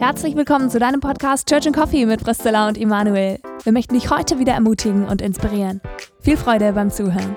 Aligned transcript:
Herzlich 0.00 0.34
willkommen 0.34 0.70
zu 0.70 0.78
deinem 0.78 1.00
Podcast 1.00 1.46
Church 1.46 1.66
and 1.66 1.76
Coffee 1.76 2.06
mit 2.06 2.24
Priscilla 2.24 2.66
und 2.68 2.78
Immanuel. 2.78 3.38
Wir 3.64 3.72
möchten 3.72 3.92
dich 3.92 4.08
heute 4.08 4.38
wieder 4.38 4.54
ermutigen 4.54 5.06
und 5.06 5.20
inspirieren. 5.20 5.82
Viel 6.22 6.38
Freude 6.38 6.72
beim 6.72 6.90
Zuhören. 6.90 7.36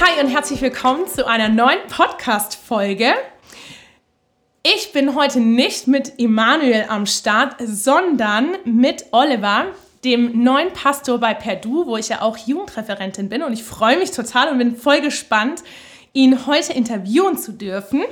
Hi 0.00 0.22
und 0.22 0.28
herzlich 0.28 0.62
willkommen 0.62 1.08
zu 1.08 1.26
einer 1.26 1.48
neuen 1.48 1.84
Podcast-Folge. 1.88 3.12
Ich 4.96 5.02
bin 5.04 5.14
heute 5.14 5.40
nicht 5.40 5.88
mit 5.88 6.18
Emanuel 6.18 6.86
am 6.88 7.04
Start, 7.04 7.56
sondern 7.62 8.56
mit 8.64 9.04
Oliver, 9.10 9.66
dem 10.04 10.42
neuen 10.42 10.72
Pastor 10.72 11.20
bei 11.20 11.34
Perdu, 11.34 11.84
wo 11.84 11.98
ich 11.98 12.08
ja 12.08 12.22
auch 12.22 12.38
Jugendreferentin 12.38 13.28
bin. 13.28 13.42
Und 13.42 13.52
ich 13.52 13.62
freue 13.62 13.98
mich 13.98 14.12
total 14.12 14.48
und 14.48 14.56
bin 14.56 14.74
voll 14.74 15.02
gespannt, 15.02 15.62
ihn 16.14 16.46
heute 16.46 16.72
interviewen 16.72 17.36
zu 17.36 17.52
dürfen. 17.52 18.04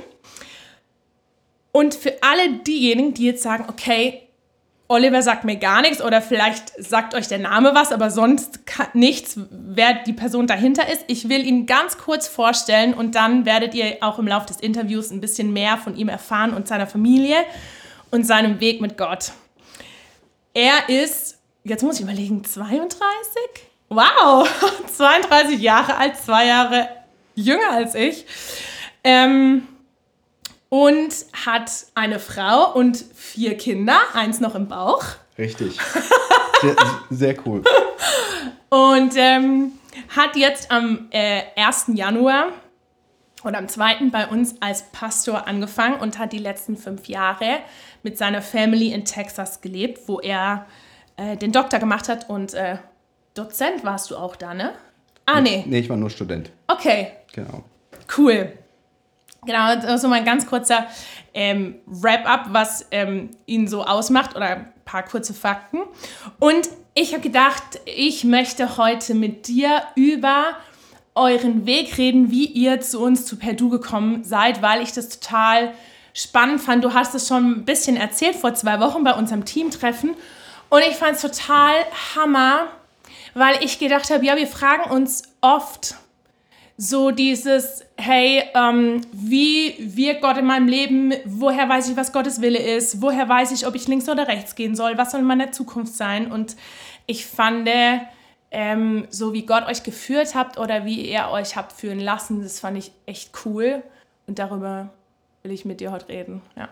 Und 1.71 1.95
für 1.95 2.21
alle 2.21 2.53
diejenigen, 2.59 3.15
die 3.15 3.25
jetzt 3.25 3.41
sagen, 3.41 3.65
okay, 3.67 4.24
Oliver 4.87 5.23
sagt 5.23 5.45
mir 5.45 5.55
gar 5.55 5.81
nichts 5.81 6.01
oder 6.01 6.21
vielleicht 6.21 6.71
sagt 6.77 7.15
euch 7.15 7.27
der 7.27 7.39
Name 7.39 7.73
was, 7.73 7.91
aber 7.91 8.11
sonst 8.11 8.59
nichts, 8.93 9.39
wer 9.49 9.95
die 10.03 10.13
Person 10.13 10.45
dahinter 10.45 10.87
ist. 10.87 11.03
Ich 11.07 11.27
will 11.27 11.45
ihn 11.45 11.65
ganz 11.65 11.97
kurz 11.97 12.27
vorstellen 12.27 12.93
und 12.93 13.15
dann 13.15 13.45
werdet 13.45 13.73
ihr 13.73 13.97
auch 14.01 14.19
im 14.19 14.27
Laufe 14.27 14.45
des 14.45 14.59
Interviews 14.59 15.09
ein 15.09 15.21
bisschen 15.21 15.53
mehr 15.53 15.77
von 15.77 15.95
ihm 15.95 16.07
erfahren 16.07 16.53
und 16.53 16.67
seiner 16.67 16.85
Familie 16.85 17.37
und 18.11 18.27
seinem 18.27 18.59
Weg 18.59 18.79
mit 18.79 18.95
Gott. 18.95 19.31
Er 20.53 20.87
ist, 20.87 21.39
jetzt 21.63 21.83
muss 21.83 21.95
ich 21.95 22.01
überlegen, 22.01 22.43
32? 22.43 23.01
Wow, 23.89 24.47
32 24.95 25.59
Jahre 25.59 25.97
alt, 25.97 26.15
zwei 26.17 26.45
Jahre 26.45 26.87
jünger 27.33 27.71
als 27.71 27.95
ich. 27.95 28.25
Ähm, 29.03 29.67
und 30.75 31.13
hat 31.45 31.71
eine 31.95 32.19
Frau 32.19 32.73
und 32.73 32.97
vier 32.97 33.55
Kinder, 33.55 33.97
eins 34.13 34.41
noch 34.41 34.55
im 34.55 34.67
Bauch. 34.67 35.05
Richtig. 35.37 35.77
Sehr, 36.61 36.75
sehr 37.09 37.35
cool. 37.45 37.63
Und 38.69 39.13
ähm, 39.17 39.73
hat 40.15 40.35
jetzt 40.35 40.71
am 40.71 41.09
äh, 41.11 41.41
1. 41.57 41.91
Januar 41.93 42.47
oder 43.43 43.57
am 43.57 43.67
2. 43.67 44.09
bei 44.09 44.27
uns 44.27 44.55
als 44.61 44.83
Pastor 44.91 45.47
angefangen 45.47 45.99
und 45.99 46.17
hat 46.17 46.31
die 46.31 46.39
letzten 46.39 46.77
fünf 46.77 47.07
Jahre 47.07 47.59
mit 48.03 48.17
seiner 48.17 48.41
Family 48.41 48.93
in 48.93 49.03
Texas 49.03 49.59
gelebt, 49.59 50.07
wo 50.07 50.21
er 50.21 50.65
äh, 51.17 51.35
den 51.35 51.51
Doktor 51.51 51.79
gemacht 51.79 52.07
hat 52.07 52.29
und 52.29 52.53
äh, 52.53 52.77
Dozent 53.33 53.83
warst 53.83 54.09
du 54.11 54.15
auch 54.15 54.37
da, 54.37 54.53
ne? 54.53 54.71
Ah, 55.25 55.41
nee. 55.41 55.65
Nee, 55.67 55.79
ich 55.79 55.89
war 55.89 55.97
nur 55.97 56.09
Student. 56.09 56.51
Okay. 56.67 57.11
Genau. 57.33 57.65
Cool. 58.17 58.53
Genau, 59.45 59.79
so 59.81 59.87
also 59.87 60.11
ein 60.11 60.25
ganz 60.25 60.45
kurzer 60.45 60.87
ähm, 61.33 61.75
Wrap-up, 61.85 62.47
was 62.51 62.85
ähm, 62.91 63.29
ihn 63.45 63.67
so 63.67 63.83
ausmacht 63.83 64.35
oder 64.35 64.47
ein 64.47 64.73
paar 64.85 65.03
kurze 65.03 65.33
Fakten. 65.33 65.79
Und 66.39 66.69
ich 66.93 67.13
habe 67.13 67.21
gedacht, 67.21 67.79
ich 67.85 68.23
möchte 68.23 68.77
heute 68.77 69.13
mit 69.13 69.47
dir 69.47 69.83
über 69.95 70.55
euren 71.13 71.65
Weg 71.65 71.97
reden, 71.97 72.31
wie 72.31 72.45
ihr 72.45 72.81
zu 72.81 73.01
uns 73.01 73.25
zu 73.25 73.37
Perdu 73.37 73.69
gekommen 73.69 74.23
seid, 74.23 74.61
weil 74.61 74.81
ich 74.81 74.91
das 74.91 75.09
total 75.09 75.73
spannend 76.13 76.61
fand. 76.61 76.83
Du 76.83 76.93
hast 76.93 77.15
es 77.15 77.27
schon 77.27 77.51
ein 77.51 77.65
bisschen 77.65 77.97
erzählt 77.97 78.35
vor 78.35 78.53
zwei 78.53 78.79
Wochen 78.79 79.03
bei 79.03 79.13
unserem 79.13 79.45
Teamtreffen. 79.45 80.15
Und 80.69 80.81
ich 80.81 80.95
fand 80.95 81.15
es 81.15 81.21
total 81.21 81.73
hammer, 82.15 82.67
weil 83.33 83.63
ich 83.63 83.79
gedacht 83.79 84.09
habe, 84.09 84.25
ja, 84.25 84.35
wir 84.35 84.47
fragen 84.47 84.89
uns 84.91 85.23
oft, 85.41 85.95
so 86.77 87.11
dieses, 87.11 87.85
hey, 87.95 88.43
ähm, 88.53 89.01
wie 89.13 89.75
wirkt 89.79 90.21
Gott 90.21 90.37
in 90.37 90.45
meinem 90.45 90.67
Leben? 90.67 91.13
Woher 91.25 91.69
weiß 91.69 91.89
ich, 91.89 91.95
was 91.95 92.11
Gottes 92.11 92.41
Wille 92.41 92.59
ist? 92.59 93.01
Woher 93.01 93.29
weiß 93.29 93.51
ich, 93.53 93.65
ob 93.65 93.75
ich 93.75 93.87
links 93.87 94.09
oder 94.09 94.27
rechts 94.27 94.55
gehen 94.55 94.75
soll? 94.75 94.97
Was 94.97 95.11
soll 95.11 95.21
in 95.21 95.27
meiner 95.27 95.51
Zukunft 95.53 95.95
sein? 95.95 96.31
Und 96.31 96.57
ich 97.05 97.25
fand, 97.25 97.69
ähm, 98.51 99.05
so 99.09 99.33
wie 99.33 99.45
Gott 99.45 99.67
euch 99.67 99.83
geführt 99.83 100.35
habt 100.35 100.57
oder 100.57 100.85
wie 100.85 101.09
ihr 101.09 101.29
euch 101.31 101.55
habt 101.55 101.71
führen 101.71 101.99
lassen, 101.99 102.41
das 102.43 102.59
fand 102.59 102.77
ich 102.77 102.91
echt 103.05 103.31
cool. 103.45 103.81
Und 104.27 104.39
darüber 104.39 104.89
will 105.43 105.51
ich 105.51 105.63
mit 105.63 105.79
dir 105.79 105.91
heute 105.91 106.09
reden. 106.09 106.41
Ja. 106.57 106.69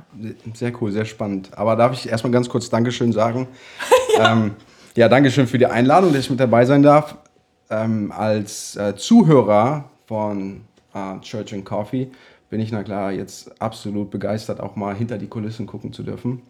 Sehr 0.54 0.74
cool, 0.82 0.92
sehr 0.92 1.06
spannend. 1.06 1.52
Aber 1.58 1.78
darf 1.78 1.94
ich 1.94 2.10
erstmal 2.10 2.32
ganz 2.32 2.50
kurz 2.50 2.70
Dankeschön 2.70 3.12
sagen? 3.14 3.48
ja. 4.18 4.34
Ähm, 4.34 4.56
ja, 4.96 5.10
Dankeschön 5.10 5.48
für 5.48 5.58
die 5.58 5.66
Einladung, 5.66 6.14
dass 6.14 6.26
ich 6.26 6.30
mit 6.30 6.40
dabei 6.40 6.66
sein 6.66 6.84
darf. 6.84 7.16
Ähm, 7.72 8.12
als 8.12 8.76
äh, 8.76 8.96
Zuhörer 8.96 9.90
von 10.06 10.62
äh, 10.94 11.20
Church 11.22 11.54
and 11.54 11.66
Coffee 11.66 12.12
bin 12.50 12.62
ich 12.62 12.72
na 12.72 12.84
klar 12.84 13.12
jetzt 13.12 13.60
absolut 13.60 14.12
begeistert, 14.12 14.60
auch 14.60 14.76
mal 14.76 14.96
hinter 14.96 15.18
die 15.18 15.28
Kulissen 15.28 15.66
gucken 15.66 15.92
zu 15.92 16.04
dürfen. 16.04 16.44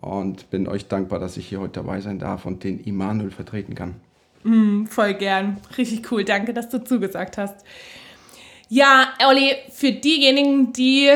Und 0.00 0.50
bin 0.50 0.66
euch 0.66 0.88
dankbar, 0.88 1.20
dass 1.20 1.36
ich 1.36 1.48
hier 1.48 1.60
heute 1.60 1.74
dabei 1.74 2.00
sein 2.00 2.18
darf 2.18 2.44
und 2.44 2.64
den 2.64 2.80
Immanuel 2.80 3.30
vertreten 3.30 3.76
kann. 3.76 3.94
Mm, 4.42 4.86
voll 4.86 5.14
gern. 5.14 5.58
Richtig 5.78 6.10
cool. 6.10 6.24
Danke, 6.24 6.52
dass 6.52 6.68
du 6.68 6.82
zugesagt 6.82 7.38
hast. 7.38 7.64
Ja, 8.68 9.14
Olli, 9.26 9.54
für 9.70 9.92
diejenigen, 9.92 10.72
die 10.72 11.10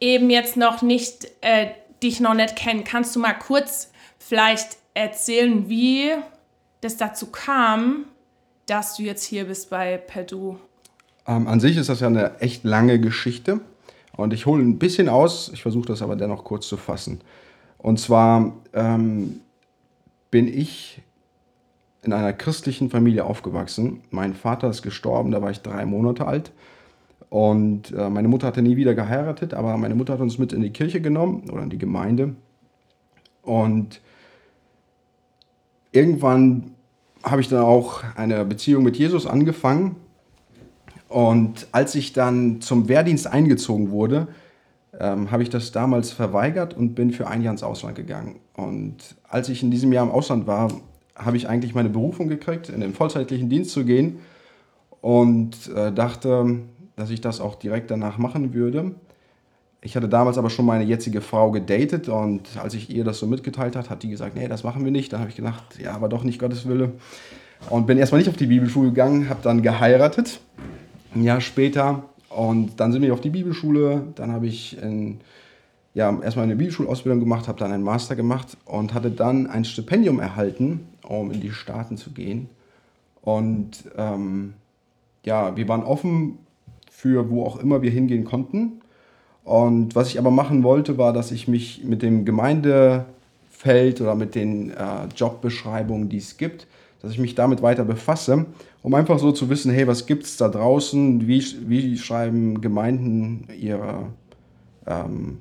eben 0.00 0.30
jetzt 0.30 0.56
noch 0.56 0.82
nicht, 0.82 1.28
äh, 1.40 1.68
dich 2.02 2.18
noch 2.18 2.34
nicht 2.34 2.56
kennen, 2.56 2.82
kannst 2.82 3.14
du 3.14 3.20
mal 3.20 3.34
kurz 3.34 3.92
vielleicht 4.18 4.78
erzählen, 4.94 5.68
wie 5.68 6.10
das 6.80 6.96
dazu 6.96 7.30
kam, 7.30 8.06
dass 8.66 8.96
du 8.96 9.04
jetzt 9.04 9.24
hier 9.24 9.44
bist 9.44 9.70
bei 9.70 9.96
Perdu? 9.96 10.58
Ähm, 11.26 11.46
an 11.48 11.60
sich 11.60 11.76
ist 11.76 11.88
das 11.88 12.00
ja 12.00 12.06
eine 12.06 12.40
echt 12.40 12.64
lange 12.64 13.00
Geschichte 13.00 13.60
und 14.16 14.32
ich 14.32 14.46
hole 14.46 14.62
ein 14.62 14.78
bisschen 14.78 15.08
aus, 15.08 15.50
ich 15.52 15.62
versuche 15.62 15.86
das 15.86 16.02
aber 16.02 16.16
dennoch 16.16 16.44
kurz 16.44 16.66
zu 16.68 16.76
fassen. 16.76 17.20
Und 17.78 18.00
zwar 18.00 18.52
ähm, 18.72 19.40
bin 20.30 20.48
ich 20.48 21.02
in 22.02 22.12
einer 22.12 22.32
christlichen 22.32 22.88
Familie 22.88 23.24
aufgewachsen. 23.24 24.00
Mein 24.10 24.34
Vater 24.34 24.70
ist 24.70 24.82
gestorben, 24.82 25.32
da 25.32 25.42
war 25.42 25.50
ich 25.50 25.60
drei 25.60 25.84
Monate 25.84 26.26
alt. 26.26 26.52
Und 27.28 27.92
äh, 27.92 28.08
meine 28.08 28.28
Mutter 28.28 28.46
hatte 28.46 28.62
nie 28.62 28.76
wieder 28.76 28.94
geheiratet, 28.94 29.52
aber 29.52 29.76
meine 29.76 29.96
Mutter 29.96 30.12
hat 30.12 30.20
uns 30.20 30.38
mit 30.38 30.52
in 30.52 30.62
die 30.62 30.70
Kirche 30.70 31.00
genommen 31.00 31.50
oder 31.50 31.64
in 31.64 31.70
die 31.70 31.78
Gemeinde. 31.78 32.36
Und 33.42 34.00
irgendwann 35.90 36.70
habe 37.24 37.40
ich 37.40 37.48
dann 37.48 37.64
auch 37.64 38.04
eine 38.14 38.44
Beziehung 38.44 38.84
mit 38.84 38.96
Jesus 38.96 39.26
angefangen 39.26 39.96
und 41.16 41.68
als 41.72 41.94
ich 41.94 42.12
dann 42.12 42.60
zum 42.60 42.90
Wehrdienst 42.90 43.26
eingezogen 43.26 43.90
wurde, 43.90 44.28
ähm, 45.00 45.30
habe 45.30 45.42
ich 45.42 45.48
das 45.48 45.72
damals 45.72 46.10
verweigert 46.10 46.76
und 46.76 46.94
bin 46.94 47.10
für 47.10 47.26
ein 47.26 47.40
Jahr 47.40 47.52
ins 47.52 47.62
Ausland 47.62 47.96
gegangen. 47.96 48.40
Und 48.52 48.98
als 49.26 49.48
ich 49.48 49.62
in 49.62 49.70
diesem 49.70 49.94
Jahr 49.94 50.04
im 50.04 50.10
Ausland 50.10 50.46
war, 50.46 50.70
habe 51.14 51.38
ich 51.38 51.48
eigentlich 51.48 51.74
meine 51.74 51.88
Berufung 51.88 52.28
gekriegt, 52.28 52.68
in 52.68 52.82
den 52.82 52.92
vollzeitlichen 52.92 53.48
Dienst 53.48 53.70
zu 53.70 53.86
gehen 53.86 54.18
und 55.00 55.70
äh, 55.74 55.90
dachte, 55.90 56.58
dass 56.96 57.08
ich 57.08 57.22
das 57.22 57.40
auch 57.40 57.54
direkt 57.54 57.90
danach 57.90 58.18
machen 58.18 58.52
würde. 58.52 58.94
Ich 59.80 59.96
hatte 59.96 60.10
damals 60.10 60.36
aber 60.36 60.50
schon 60.50 60.66
meine 60.66 60.84
jetzige 60.84 61.22
Frau 61.22 61.50
gedatet 61.50 62.10
und 62.10 62.42
als 62.62 62.74
ich 62.74 62.90
ihr 62.94 63.04
das 63.04 63.18
so 63.18 63.26
mitgeteilt 63.26 63.74
hat, 63.74 63.88
hat 63.88 64.02
die 64.02 64.10
gesagt, 64.10 64.36
nee, 64.36 64.48
das 64.48 64.64
machen 64.64 64.84
wir 64.84 64.92
nicht. 64.92 65.14
Dann 65.14 65.20
habe 65.20 65.30
ich 65.30 65.36
gedacht, 65.36 65.78
ja, 65.82 65.94
aber 65.94 66.10
doch 66.10 66.24
nicht 66.24 66.38
Gottes 66.38 66.68
Wille. 66.68 66.92
Und 67.70 67.86
bin 67.86 67.96
erstmal 67.96 68.18
nicht 68.18 68.28
auf 68.28 68.36
die 68.36 68.48
Bibelschule 68.48 68.90
gegangen, 68.90 69.30
habe 69.30 69.40
dann 69.42 69.62
geheiratet 69.62 70.40
ein 71.16 71.24
Jahr 71.24 71.40
später. 71.40 72.04
Und 72.28 72.80
dann 72.80 72.92
sind 72.92 73.02
wir 73.02 73.12
auf 73.12 73.20
die 73.20 73.30
Bibelschule. 73.30 74.02
Dann 74.14 74.32
habe 74.32 74.46
ich 74.46 74.80
in, 74.80 75.18
ja, 75.94 76.16
erstmal 76.20 76.44
eine 76.44 76.56
Bibelschulausbildung 76.56 77.20
gemacht, 77.20 77.48
habe 77.48 77.58
dann 77.58 77.72
einen 77.72 77.82
Master 77.82 78.16
gemacht 78.16 78.56
und 78.64 78.94
hatte 78.94 79.10
dann 79.10 79.46
ein 79.46 79.64
Stipendium 79.64 80.20
erhalten, 80.20 80.86
um 81.02 81.30
in 81.30 81.40
die 81.40 81.52
Staaten 81.52 81.96
zu 81.96 82.10
gehen. 82.10 82.48
Und 83.22 83.84
ähm, 83.96 84.54
ja, 85.24 85.56
wir 85.56 85.66
waren 85.68 85.82
offen 85.82 86.38
für 86.96 87.28
wo 87.28 87.44
auch 87.44 87.58
immer 87.58 87.82
wir 87.82 87.90
hingehen 87.90 88.24
konnten. 88.24 88.80
Und 89.44 89.94
was 89.94 90.08
ich 90.08 90.18
aber 90.18 90.30
machen 90.30 90.62
wollte, 90.62 90.96
war, 90.98 91.12
dass 91.12 91.30
ich 91.30 91.46
mich 91.46 91.84
mit 91.84 92.02
dem 92.02 92.24
Gemeindefeld 92.24 94.00
oder 94.00 94.14
mit 94.14 94.34
den 94.34 94.70
äh, 94.70 95.06
Jobbeschreibungen, 95.14 96.08
die 96.08 96.16
es 96.16 96.36
gibt, 96.36 96.66
dass 97.06 97.14
ich 97.14 97.20
mich 97.20 97.36
damit 97.36 97.62
weiter 97.62 97.84
befasse, 97.84 98.46
um 98.82 98.94
einfach 98.94 99.20
so 99.20 99.30
zu 99.30 99.48
wissen, 99.48 99.70
hey, 99.72 99.86
was 99.86 100.06
gibt 100.06 100.24
es 100.24 100.36
da 100.36 100.48
draußen, 100.48 101.28
wie, 101.28 101.44
wie 101.68 101.96
schreiben 101.96 102.60
Gemeinden 102.60 103.46
ihre, 103.56 104.08
ähm, 104.86 105.38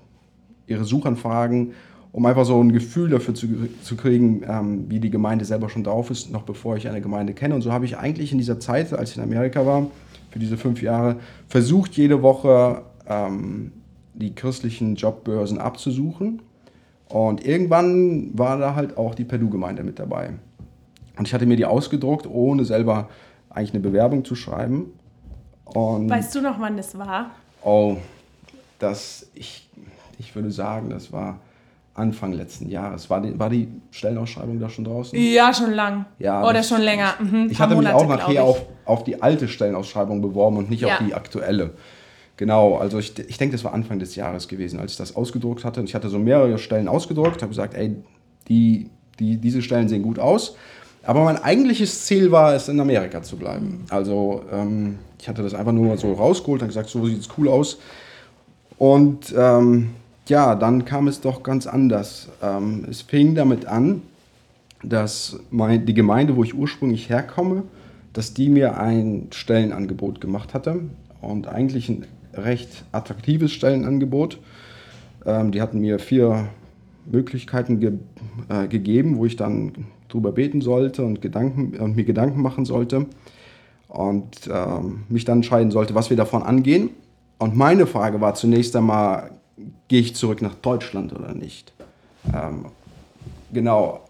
ihre 0.68 0.86
Suchanfragen, 0.86 1.74
um 2.12 2.24
einfach 2.28 2.46
so 2.46 2.62
ein 2.62 2.72
Gefühl 2.72 3.10
dafür 3.10 3.34
zu, 3.34 3.48
zu 3.82 3.98
kriegen, 3.98 4.44
ähm, 4.48 4.86
wie 4.90 5.00
die 5.00 5.10
Gemeinde 5.10 5.44
selber 5.44 5.70
schon 5.70 5.84
drauf 5.84 6.12
ist, 6.12 6.32
noch 6.32 6.44
bevor 6.44 6.78
ich 6.78 6.88
eine 6.88 7.02
Gemeinde 7.02 7.34
kenne. 7.34 7.56
Und 7.56 7.62
so 7.62 7.74
habe 7.74 7.86
ich 7.86 7.98
eigentlich 7.98 8.32
in 8.32 8.38
dieser 8.38 8.60
Zeit, 8.60 8.94
als 8.94 9.12
ich 9.12 9.18
in 9.18 9.24
Amerika 9.24 9.66
war, 9.66 9.88
für 10.30 10.38
diese 10.38 10.58
fünf 10.58 10.84
Jahre, 10.84 11.16
versucht, 11.48 11.98
jede 11.98 12.22
Woche 12.22 12.84
ähm, 13.08 13.72
die 14.14 14.36
christlichen 14.36 14.96
Jobbörsen 14.96 15.58
abzusuchen 15.58 16.42
Und 17.08 17.44
irgendwann 17.44 18.38
war 18.38 18.60
da 18.60 18.76
halt 18.76 18.98
auch 18.98 19.16
die 19.16 19.26
Perdu-Gemeinde 19.26 19.84
mit 19.84 19.98
dabei. 19.98 20.34
Und 21.18 21.28
ich 21.28 21.34
hatte 21.34 21.46
mir 21.46 21.58
die 21.58 21.66
ausgedruckt, 21.66 22.28
ohne 22.28 22.66
selber 22.66 23.10
eigentlich 23.50 23.74
eine 23.74 23.82
Bewerbung 23.82 24.26
zu 24.26 24.36
schreiben. 24.36 24.94
Und 25.66 26.10
weißt 26.10 26.36
du 26.36 26.42
noch, 26.42 26.60
wann 26.60 26.78
das 26.78 26.98
war? 26.98 27.32
Oh, 27.64 27.98
das, 28.80 29.28
ich, 29.34 29.68
ich 30.20 30.36
würde 30.36 30.52
sagen, 30.52 30.90
das 30.90 31.12
war 31.12 31.40
Anfang 31.96 32.34
letzten 32.34 32.70
Jahres. 32.70 33.10
War 33.10 33.22
die, 33.22 33.40
war 33.40 33.50
die 33.50 33.70
Stellenausschreibung 33.92 34.60
da 34.60 34.70
schon 34.70 34.84
draußen? 34.84 35.18
Ja, 35.18 35.54
schon 35.54 35.72
lang. 35.72 36.06
Ja, 36.20 36.46
Oder 36.48 36.62
schon 36.62 36.82
länger. 36.82 37.14
Mhm, 37.20 37.48
ich 37.50 37.60
hatte 37.60 37.74
Monate, 37.74 37.96
mich 37.96 38.04
auch 38.04 38.10
nachher 38.10 38.44
auf, 38.44 38.62
auf 38.84 39.04
die 39.06 39.22
alte 39.22 39.48
Stellenausschreibung 39.48 40.22
beworben 40.22 40.58
und 40.58 40.70
nicht 40.70 40.82
ja. 40.82 40.96
auf 40.96 41.06
die 41.06 41.14
aktuelle. 41.14 41.72
Genau, 42.38 42.78
also 42.78 43.00
ich, 43.00 43.18
ich 43.18 43.38
denke, 43.38 43.54
das 43.54 43.64
war 43.64 43.74
Anfang 43.74 44.00
des 44.00 44.16
Jahres 44.16 44.50
gewesen, 44.50 44.78
als 44.80 44.92
ich 44.92 44.98
das 44.98 45.16
ausgedruckt 45.16 45.64
hatte. 45.64 45.80
Und 45.80 45.88
ich 45.88 45.96
hatte 45.96 46.10
so 46.10 46.20
mehrere 46.20 46.58
Stellen 46.58 46.90
ausgedruckt, 46.90 47.42
habe 47.42 47.50
gesagt, 47.50 47.74
ey, 47.76 47.96
die, 48.50 48.90
die, 49.20 49.38
diese 49.38 49.62
Stellen 49.62 49.88
sehen 49.88 50.04
gut 50.04 50.20
aus. 50.20 50.58
Aber 51.06 51.24
mein 51.24 51.38
eigentliches 51.38 52.06
Ziel 52.06 52.32
war 52.32 52.56
es, 52.56 52.68
in 52.68 52.80
Amerika 52.80 53.22
zu 53.22 53.38
bleiben. 53.38 53.86
Also 53.90 54.44
ähm, 54.52 54.98
ich 55.20 55.30
hatte 55.30 55.44
das 55.44 55.54
einfach 55.54 55.72
nur 55.72 55.98
so 55.98 56.14
rausgeholt 56.14 56.62
und 56.62 56.68
gesagt, 56.68 56.90
so 56.90 57.06
sieht 57.06 57.22
es 57.22 57.30
cool 57.38 57.48
aus. 57.48 57.78
Und 58.78 59.34
ähm, 59.38 59.92
ja, 60.28 60.56
dann 60.56 60.86
kam 60.86 61.08
es 61.08 61.22
doch 61.22 61.44
ganz 61.44 61.68
anders. 61.68 62.30
Ähm, 62.42 62.86
es 62.90 63.02
fing 63.02 63.36
damit 63.36 63.66
an, 63.68 64.02
dass 64.84 65.40
mein, 65.52 65.86
die 65.86 65.94
Gemeinde, 65.94 66.36
wo 66.36 66.44
ich 66.44 66.56
ursprünglich 66.56 67.10
herkomme, 67.10 67.64
dass 68.14 68.34
die 68.34 68.50
mir 68.50 68.80
ein 68.80 69.28
Stellenangebot 69.32 70.22
gemacht 70.22 70.54
hatte. 70.54 70.82
Und 71.22 71.48
eigentlich 71.48 71.90
ein 71.90 72.06
recht 72.34 72.84
attraktives 72.92 73.52
Stellenangebot. 73.52 74.40
Ähm, 75.26 75.52
die 75.52 75.62
hatten 75.62 75.80
mir 75.80 76.00
vier 76.00 76.50
Möglichkeiten 77.06 77.80
ge 77.80 77.94
äh, 78.50 78.68
gegeben, 78.68 79.18
wo 79.18 79.26
ich 79.26 79.36
dann 79.36 79.86
drüber 80.10 80.32
beten 80.32 80.62
sollte 80.62 81.04
und, 81.04 81.22
Gedanken, 81.22 81.78
und 81.78 81.96
mir 81.96 82.06
Gedanken 82.06 82.42
machen 82.42 82.66
sollte 82.66 83.08
und 83.88 84.50
ähm, 84.52 85.04
mich 85.10 85.26
dann 85.26 85.40
entscheiden 85.40 85.72
sollte, 85.72 85.96
was 85.96 86.10
wir 86.10 86.18
davon 86.18 86.44
angehen. 86.44 86.90
Und 87.38 87.56
meine 87.56 87.86
Frage 87.86 88.22
war 88.22 88.34
zunächst 88.34 88.76
einmal, 88.76 89.32
gehe 89.88 90.02
ich 90.02 90.16
zurück 90.16 90.42
nach 90.42 90.56
Deutschland 90.56 91.14
oder 91.14 91.34
nicht? 91.34 91.74
Ähm, 92.34 92.66
genau. 93.54 94.02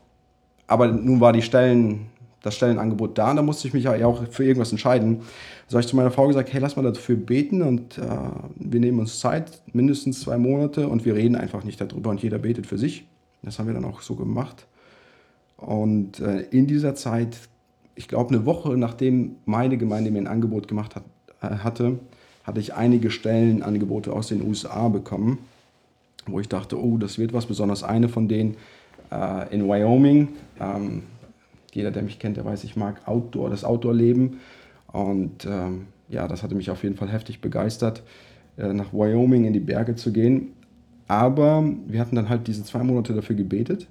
Aber 0.67 0.87
nun 0.87 1.21
war 1.21 1.33
die 1.33 1.41
Stellen, 1.41 2.07
das 2.41 2.55
Stellenangebot 2.55 3.17
da 3.17 3.31
und 3.31 3.37
da 3.37 3.41
musste 3.41 3.67
ich 3.67 3.73
mich 3.73 3.85
ja 3.85 4.05
auch 4.05 4.23
für 4.29 4.43
irgendwas 4.43 4.71
entscheiden. 4.71 5.21
So 5.67 5.75
habe 5.75 5.81
ich 5.81 5.87
zu 5.87 5.95
meiner 5.95 6.11
Frau 6.11 6.27
gesagt, 6.27 6.53
hey, 6.53 6.61
lass 6.61 6.75
mal 6.75 6.83
dafür 6.83 7.15
beten 7.15 7.63
und 7.63 7.97
äh, 7.97 8.01
wir 8.55 8.79
nehmen 8.79 8.99
uns 8.99 9.19
Zeit, 9.19 9.61
mindestens 9.73 10.21
zwei 10.21 10.37
Monate 10.37 10.87
und 10.87 11.05
wir 11.05 11.15
reden 11.15 11.35
einfach 11.35 11.63
nicht 11.63 11.81
darüber 11.81 12.11
und 12.11 12.21
jeder 12.21 12.37
betet 12.37 12.67
für 12.67 12.77
sich. 12.77 13.05
Das 13.45 13.59
haben 13.59 13.67
wir 13.67 13.73
dann 13.73 13.85
auch 13.85 14.01
so 14.01 14.15
gemacht. 14.15 14.65
Und 15.57 16.19
äh, 16.19 16.41
in 16.51 16.67
dieser 16.67 16.95
Zeit, 16.95 17.37
ich 17.95 18.07
glaube 18.07 18.35
eine 18.35 18.45
Woche 18.45 18.77
nachdem 18.77 19.37
meine 19.45 19.77
Gemeinde 19.77 20.11
mir 20.11 20.19
ein 20.19 20.27
Angebot 20.27 20.67
gemacht 20.67 20.95
hat, 20.95 21.03
äh, 21.41 21.57
hatte, 21.57 21.99
hatte 22.43 22.59
ich 22.59 22.73
einige 22.73 23.09
Stellenangebote 23.09 24.11
aus 24.11 24.27
den 24.27 24.45
USA 24.45 24.89
bekommen, 24.89 25.39
wo 26.27 26.39
ich 26.39 26.49
dachte, 26.49 26.81
oh, 26.81 26.97
das 26.97 27.17
wird 27.17 27.33
was, 27.33 27.45
besonders 27.45 27.83
eine 27.83 28.09
von 28.09 28.27
denen 28.27 28.57
äh, 29.11 29.53
in 29.53 29.67
Wyoming. 29.67 30.29
Ähm, 30.59 31.03
jeder, 31.73 31.91
der 31.91 32.03
mich 32.03 32.19
kennt, 32.19 32.37
der 32.37 32.45
weiß, 32.45 32.63
ich 32.63 32.75
mag 32.75 33.07
Outdoor, 33.07 33.49
das 33.49 33.63
Outdoor-Leben. 33.63 34.39
Und 34.91 35.45
ähm, 35.45 35.87
ja, 36.09 36.27
das 36.27 36.43
hatte 36.43 36.55
mich 36.55 36.69
auf 36.69 36.83
jeden 36.83 36.95
Fall 36.95 37.09
heftig 37.09 37.41
begeistert, 37.41 38.03
äh, 38.57 38.71
nach 38.73 38.93
Wyoming 38.93 39.45
in 39.45 39.53
die 39.53 39.59
Berge 39.59 39.95
zu 39.95 40.11
gehen. 40.13 40.53
Aber 41.07 41.63
wir 41.87 41.99
hatten 41.99 42.15
dann 42.15 42.29
halt 42.29 42.47
diese 42.47 42.63
zwei 42.63 42.83
Monate 42.83 43.13
dafür 43.13 43.35
gebetet. 43.35 43.87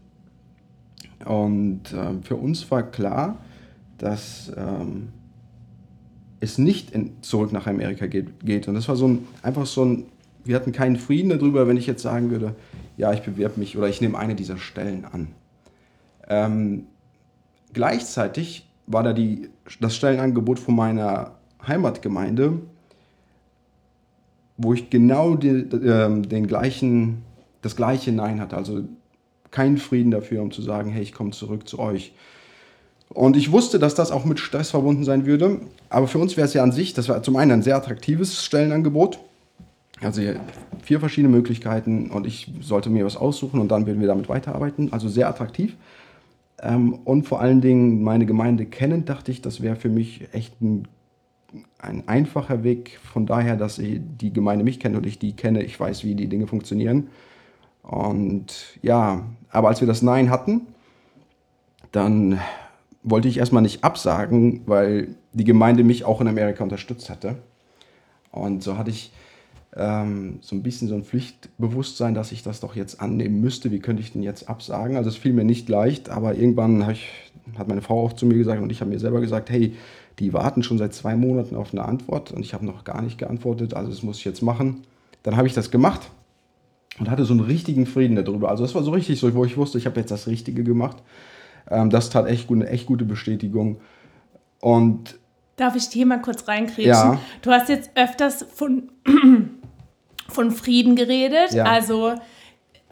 Und 1.24 1.92
äh, 1.92 2.22
für 2.22 2.36
uns 2.36 2.70
war 2.70 2.82
klar, 2.82 3.38
dass 3.98 4.52
ähm, 4.56 5.08
es 6.40 6.58
nicht 6.58 6.90
in, 6.90 7.12
zurück 7.22 7.52
nach 7.52 7.66
Amerika 7.66 8.06
geht, 8.06 8.44
geht. 8.44 8.68
Und 8.68 8.74
das 8.74 8.88
war 8.88 8.96
so 8.96 9.08
ein, 9.08 9.26
einfach 9.42 9.66
so 9.66 9.84
ein, 9.84 10.04
wir 10.44 10.56
hatten 10.56 10.72
keinen 10.72 10.96
Frieden 10.96 11.30
darüber, 11.30 11.66
wenn 11.66 11.76
ich 11.76 11.86
jetzt 11.86 12.02
sagen 12.02 12.30
würde, 12.30 12.54
ja, 12.96 13.12
ich 13.12 13.22
bewerbe 13.22 13.58
mich 13.58 13.76
oder 13.78 13.88
ich 13.88 14.00
nehme 14.00 14.18
eine 14.18 14.34
dieser 14.34 14.58
Stellen 14.58 15.04
an. 15.04 15.28
Ähm, 16.28 16.86
gleichzeitig 17.72 18.68
war 18.86 19.02
da 19.02 19.12
die, 19.12 19.48
das 19.80 19.96
Stellenangebot 19.96 20.58
von 20.58 20.76
meiner 20.76 21.32
Heimatgemeinde, 21.66 22.60
wo 24.56 24.72
ich 24.72 24.90
genau 24.90 25.34
die, 25.34 25.48
äh, 25.48 26.22
den 26.22 26.46
gleichen, 26.46 27.22
das 27.62 27.76
gleiche 27.76 28.12
Nein 28.12 28.40
hatte. 28.40 28.56
Also 28.56 28.84
keinen 29.50 29.78
Frieden 29.78 30.10
dafür, 30.10 30.42
um 30.42 30.50
zu 30.50 30.62
sagen, 30.62 30.90
hey, 30.90 31.02
ich 31.02 31.12
komme 31.12 31.30
zurück 31.30 31.68
zu 31.68 31.78
euch. 31.78 32.12
Und 33.08 33.36
ich 33.36 33.52
wusste, 33.52 33.78
dass 33.78 33.94
das 33.94 34.10
auch 34.10 34.24
mit 34.24 34.40
Stress 34.40 34.70
verbunden 34.70 35.04
sein 35.04 35.26
würde. 35.26 35.60
Aber 35.88 36.08
für 36.08 36.18
uns 36.18 36.36
wäre 36.36 36.46
es 36.46 36.54
ja 36.54 36.62
an 36.62 36.72
sich, 36.72 36.94
das 36.94 37.08
war 37.08 37.22
zum 37.22 37.36
einen 37.36 37.52
ein 37.52 37.62
sehr 37.62 37.76
attraktives 37.76 38.44
Stellenangebot. 38.44 39.20
Also 40.00 40.22
vier 40.82 41.00
verschiedene 41.00 41.32
Möglichkeiten 41.32 42.10
und 42.10 42.26
ich 42.26 42.52
sollte 42.60 42.90
mir 42.90 43.04
was 43.04 43.16
aussuchen 43.16 43.60
und 43.60 43.68
dann 43.68 43.86
würden 43.86 44.00
wir 44.00 44.08
damit 44.08 44.28
weiterarbeiten. 44.28 44.92
Also 44.92 45.08
sehr 45.08 45.28
attraktiv. 45.28 45.76
Ähm, 46.60 46.94
und 47.04 47.26
vor 47.26 47.40
allen 47.40 47.60
Dingen 47.60 48.02
meine 48.02 48.26
Gemeinde 48.26 48.66
kennen, 48.66 49.04
dachte 49.04 49.30
ich, 49.30 49.40
das 49.40 49.62
wäre 49.62 49.76
für 49.76 49.88
mich 49.88 50.28
echt 50.32 50.60
ein, 50.60 50.88
ein 51.78 52.08
einfacher 52.08 52.64
Weg. 52.64 52.98
Von 53.02 53.26
daher, 53.26 53.56
dass 53.56 53.76
die 53.76 54.32
Gemeinde 54.32 54.64
mich 54.64 54.80
kennt 54.80 54.96
und 54.96 55.06
ich 55.06 55.18
die 55.18 55.34
kenne, 55.34 55.62
ich 55.62 55.78
weiß, 55.78 56.04
wie 56.04 56.14
die 56.14 56.28
Dinge 56.28 56.46
funktionieren. 56.46 57.08
Und 57.82 58.78
ja, 58.82 59.26
aber 59.50 59.68
als 59.68 59.80
wir 59.80 59.88
das 59.88 60.02
Nein 60.02 60.30
hatten, 60.30 60.62
dann 61.92 62.40
wollte 63.02 63.28
ich 63.28 63.38
erstmal 63.38 63.62
nicht 63.62 63.84
absagen, 63.84 64.62
weil 64.66 65.16
die 65.32 65.44
Gemeinde 65.44 65.84
mich 65.84 66.04
auch 66.04 66.20
in 66.20 66.28
Amerika 66.28 66.64
unterstützt 66.64 67.10
hatte. 67.10 67.36
Und 68.30 68.62
so 68.62 68.78
hatte 68.78 68.90
ich 68.90 69.12
ähm, 69.76 70.38
so 70.40 70.56
ein 70.56 70.62
bisschen 70.62 70.88
so 70.88 70.94
ein 70.94 71.04
Pflichtbewusstsein, 71.04 72.14
dass 72.14 72.32
ich 72.32 72.42
das 72.42 72.60
doch 72.60 72.74
jetzt 72.74 73.00
annehmen 73.00 73.40
müsste. 73.40 73.70
Wie 73.70 73.80
könnte 73.80 74.02
ich 74.02 74.12
denn 74.12 74.22
jetzt 74.22 74.48
absagen? 74.48 74.96
Also 74.96 75.10
es 75.10 75.16
fiel 75.16 75.32
mir 75.32 75.44
nicht 75.44 75.68
leicht, 75.68 76.08
aber 76.08 76.34
irgendwann 76.34 76.88
ich, 76.90 77.10
hat 77.58 77.68
meine 77.68 77.82
Frau 77.82 78.04
auch 78.04 78.12
zu 78.12 78.26
mir 78.26 78.38
gesagt 78.38 78.62
und 78.62 78.70
ich 78.70 78.80
habe 78.80 78.90
mir 78.90 78.98
selber 78.98 79.20
gesagt, 79.20 79.50
hey, 79.50 79.74
die 80.18 80.32
warten 80.32 80.62
schon 80.62 80.78
seit 80.78 80.94
zwei 80.94 81.16
Monaten 81.16 81.56
auf 81.56 81.72
eine 81.72 81.84
Antwort 81.84 82.32
und 82.32 82.40
ich 82.40 82.54
habe 82.54 82.64
noch 82.64 82.84
gar 82.84 83.02
nicht 83.02 83.18
geantwortet, 83.18 83.74
also 83.74 83.90
das 83.90 84.02
muss 84.02 84.18
ich 84.18 84.24
jetzt 84.24 84.42
machen. 84.42 84.82
Dann 85.22 85.36
habe 85.36 85.48
ich 85.48 85.54
das 85.54 85.70
gemacht 85.70 86.02
und 86.98 87.10
hatte 87.10 87.24
so 87.24 87.32
einen 87.32 87.40
richtigen 87.40 87.86
Frieden 87.86 88.16
darüber. 88.16 88.50
Also 88.50 88.62
das 88.62 88.74
war 88.74 88.82
so 88.82 88.92
richtig 88.92 89.18
so, 89.18 89.32
wo 89.34 89.44
ich 89.44 89.56
wusste, 89.56 89.78
ich 89.78 89.86
habe 89.86 89.98
jetzt 89.98 90.10
das 90.10 90.26
Richtige 90.26 90.62
gemacht. 90.62 90.98
Ähm, 91.70 91.90
das 91.90 92.10
tat 92.10 92.26
echt 92.26 92.46
gut, 92.46 92.60
eine 92.60 92.68
echt 92.68 92.86
gute 92.86 93.04
Bestätigung. 93.04 93.80
Und 94.60 95.18
Darf 95.56 95.76
ich 95.76 95.84
hier 95.84 96.06
mal 96.06 96.20
kurz 96.20 96.48
reinkriegen? 96.48 96.90
Ja. 96.90 97.20
Du 97.42 97.50
hast 97.50 97.68
jetzt 97.68 97.90
öfters 97.94 98.44
von 98.54 98.90
von 100.28 100.50
Frieden 100.50 100.96
geredet, 100.96 101.52
ja. 101.52 101.64
also 101.64 102.14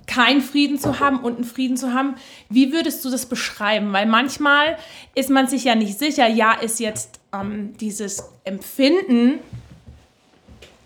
keinen 0.06 0.40
Frieden 0.40 0.78
zu 0.78 1.00
haben 1.00 1.20
und 1.20 1.36
einen 1.36 1.44
Frieden 1.44 1.76
zu 1.76 1.92
haben. 1.92 2.16
Wie 2.48 2.72
würdest 2.72 3.04
du 3.04 3.10
das 3.10 3.26
beschreiben? 3.26 3.92
Weil 3.92 4.06
manchmal 4.06 4.76
ist 5.14 5.30
man 5.30 5.46
sich 5.48 5.64
ja 5.64 5.74
nicht 5.74 5.98
sicher, 5.98 6.28
ja, 6.28 6.52
ist 6.52 6.80
jetzt 6.80 7.20
ähm, 7.32 7.74
dieses 7.78 8.24
Empfinden, 8.44 9.38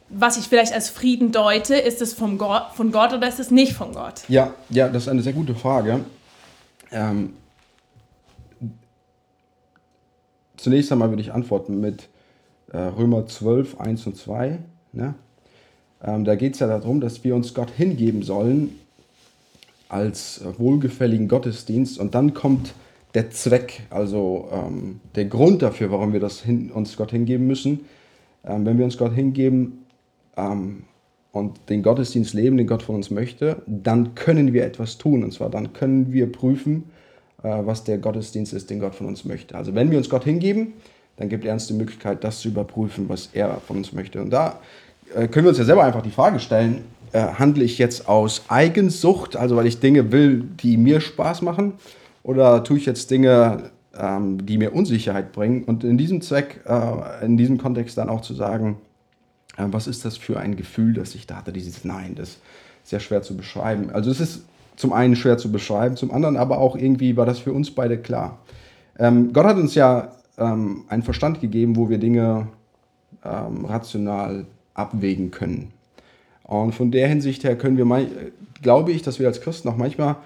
was 0.09 0.37
ich 0.37 0.47
vielleicht 0.47 0.73
als 0.73 0.89
Frieden 0.89 1.33
deute, 1.33 1.77
ist 1.77 2.01
es 2.01 2.13
vom 2.13 2.39
Gott, 2.39 2.67
von 2.75 2.93
Gott 2.93 3.13
oder 3.13 3.29
ist 3.29 3.41
es 3.41 3.51
nicht 3.51 3.73
von 3.73 3.93
Gott? 3.93 4.23
Ja, 4.29 4.55
ja, 4.71 4.89
das 4.89 5.05
ist 5.05 5.09
eine 5.09 5.23
sehr 5.23 5.33
gute 5.33 5.55
Frage. 5.55 6.05
Ähm, 6.93 7.35
zunächst 10.57 10.93
einmal 10.93 11.11
würde 11.11 11.23
ich 11.23 11.33
antworten 11.33 11.81
mit 11.81 12.09
äh, 12.73 12.79
Römer 12.79 13.27
12, 13.27 13.81
1 13.81 14.07
und 14.07 14.17
2. 14.17 14.59
Ne? 14.93 15.15
Ähm, 16.05 16.25
da 16.25 16.37
geht 16.37 16.55
es 16.55 16.61
ja 16.61 16.69
darum, 16.69 17.01
dass 17.01 17.25
wir 17.25 17.35
uns 17.35 17.55
Gott 17.55 17.71
hingeben 17.71 18.23
sollen 18.23 18.79
als 19.89 20.43
wohlgefälligen 20.59 21.29
Gottesdienst 21.29 21.99
und 21.99 22.15
dann 22.15 22.35
kommt 22.35 22.75
der 23.17 23.31
Zweck, 23.31 23.83
also 23.89 24.49
ähm, 24.53 25.01
der 25.15 25.25
Grund 25.25 25.63
dafür, 25.63 25.91
warum 25.91 26.13
wir 26.13 26.21
das 26.21 26.43
hin, 26.43 26.71
uns 26.71 26.97
Gott 26.97 27.13
hingeben 27.13 27.47
müssen. 27.47 27.87
Ähm, 28.45 28.67
wenn 28.67 28.77
wir 28.77 28.85
uns 28.85 28.99
Gott 28.99 29.15
hingeben 29.15 29.87
ähm, 30.37 30.83
und 31.33 31.59
den 31.71 31.83
Gottesdienst 31.83 32.35
leben, 32.35 32.59
den 32.59 32.67
Gott 32.67 32.83
von 32.83 32.95
uns 32.95 33.11
möchte, 33.11 33.63
dann 33.67 34.15
können 34.15 34.53
wir 34.53 34.67
etwas 34.67 34.99
tun. 34.99 35.25
Und 35.25 35.33
zwar 35.33 35.49
dann 35.49 35.73
können 35.73 36.13
wir 36.13 36.31
prüfen, 36.31 36.85
äh, 37.43 37.49
was 37.49 37.85
der 37.85 37.97
Gottesdienst 37.97 38.53
ist, 38.53 38.69
den 38.69 38.81
Gott 38.81 38.95
von 38.95 39.07
uns 39.07 39.25
möchte. 39.25 39.55
Also 39.55 39.75
wenn 39.75 39.91
wir 39.91 39.97
uns 39.97 40.11
Gott 40.11 40.25
hingeben, 40.25 40.75
dann 41.17 41.31
gibt 41.31 41.47
er 41.47 41.55
uns 41.55 41.67
die 41.69 41.75
Möglichkeit, 41.75 42.23
das 42.23 42.41
zu 42.41 42.49
überprüfen, 42.49 43.09
was 43.09 43.31
er 43.33 43.63
von 43.67 43.79
uns 43.79 43.95
möchte. 43.95 44.21
Und 44.21 44.29
da 44.29 44.61
äh, 45.15 45.27
können 45.29 45.47
wir 45.47 45.51
uns 45.51 45.59
ja 45.59 45.65
selber 45.65 45.85
einfach 45.85 46.03
die 46.03 46.11
Frage 46.11 46.39
stellen, 46.39 46.85
äh, 47.17 47.39
handle 47.39 47.65
ich 47.65 47.79
jetzt 47.79 48.09
aus 48.09 48.43
Eigensucht, 48.49 49.37
also 49.37 49.57
weil 49.57 49.67
ich 49.67 49.81
Dinge 49.81 50.13
will, 50.13 50.45
die 50.61 50.77
mir 50.77 51.01
Spaß 51.01 51.41
machen, 51.41 51.73
oder 52.23 52.63
tue 52.63 52.77
ich 52.77 52.85
jetzt 52.85 53.11
Dinge, 53.11 53.71
ähm, 53.99 54.45
die 54.45 54.59
mir 54.59 54.75
Unsicherheit 54.75 55.33
bringen? 55.33 55.65
Und 55.65 55.83
in 55.83 55.97
diesem 55.97 56.21
Zweck, 56.21 56.61
äh, 56.67 57.25
in 57.25 57.39
diesem 57.39 57.57
Kontext 57.57 57.97
dann 57.97 58.11
auch 58.11 58.21
zu 58.21 58.35
sagen, 58.35 58.77
äh, 59.57 59.65
was 59.69 59.87
ist 59.87 60.05
das 60.05 60.19
für 60.19 60.39
ein 60.39 60.57
Gefühl, 60.57 60.93
das 60.93 61.15
ich 61.15 61.27
da 61.27 61.37
hatte, 61.37 61.55
dieses 61.55 61.87
Nein, 61.87 62.17
das 62.17 62.29
ist 62.29 62.41
sehr 62.85 63.01
schwer 63.01 63.23
zu 63.23 63.35
beschreiben. 63.35 63.89
Also 63.93 64.11
es 64.11 64.21
ist 64.21 64.45
zum 64.77 64.93
einen 64.93 65.17
schwer 65.17 65.39
zu 65.39 65.51
beschreiben, 65.51 65.97
zum 65.97 66.13
anderen 66.13 66.37
aber 66.37 66.59
auch 66.59 66.77
irgendwie 66.77 67.17
war 67.17 67.25
das 67.25 67.39
für 67.39 67.53
uns 67.55 67.71
beide 67.71 67.97
klar. 67.97 68.41
Ähm, 68.99 69.33
Gott 69.33 69.47
hat 69.47 69.57
uns 69.57 69.75
ja 69.75 70.13
ähm, 70.37 70.85
einen 70.89 71.03
Verstand 71.03 71.41
gegeben, 71.41 71.77
wo 71.77 71.89
wir 71.89 71.97
Dinge 71.97 72.49
ähm, 73.25 73.65
rational 73.65 74.45
abwägen 74.75 75.31
können. 75.31 75.73
Und 76.47 76.75
von 76.75 76.91
der 76.91 77.09
Hinsicht 77.09 77.45
her 77.45 77.57
können 77.57 77.77
wir, 77.77 78.07
glaube 78.63 78.93
ich, 78.93 79.03
dass 79.03 79.19
wir 79.19 79.27
als 79.27 79.41
Christen 79.41 79.69
auch 79.69 79.77
manchmal 79.77 80.17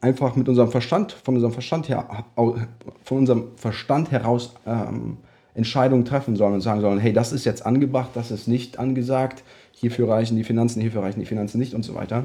einfach 0.00 0.34
mit 0.34 0.48
unserem 0.48 0.70
Verstand, 0.70 1.12
von 1.12 1.36
unserem 1.36 1.52
Verstand 1.52 1.88
her, 1.88 2.24
von 2.34 3.18
unserem 3.18 3.44
Verstand 3.56 4.10
heraus 4.10 4.54
ähm, 4.66 5.18
Entscheidungen 5.54 6.04
treffen 6.04 6.34
sollen 6.34 6.54
und 6.54 6.60
sagen 6.60 6.80
sollen, 6.80 6.98
hey, 6.98 7.12
das 7.12 7.32
ist 7.32 7.44
jetzt 7.44 7.64
angebracht, 7.64 8.10
das 8.14 8.30
ist 8.30 8.48
nicht 8.48 8.78
angesagt, 8.78 9.44
hierfür 9.72 10.08
reichen 10.08 10.36
die 10.36 10.44
Finanzen, 10.44 10.80
hierfür 10.80 11.02
reichen 11.02 11.20
die 11.20 11.26
Finanzen 11.26 11.58
nicht 11.58 11.74
und 11.74 11.84
so 11.84 11.94
weiter. 11.94 12.24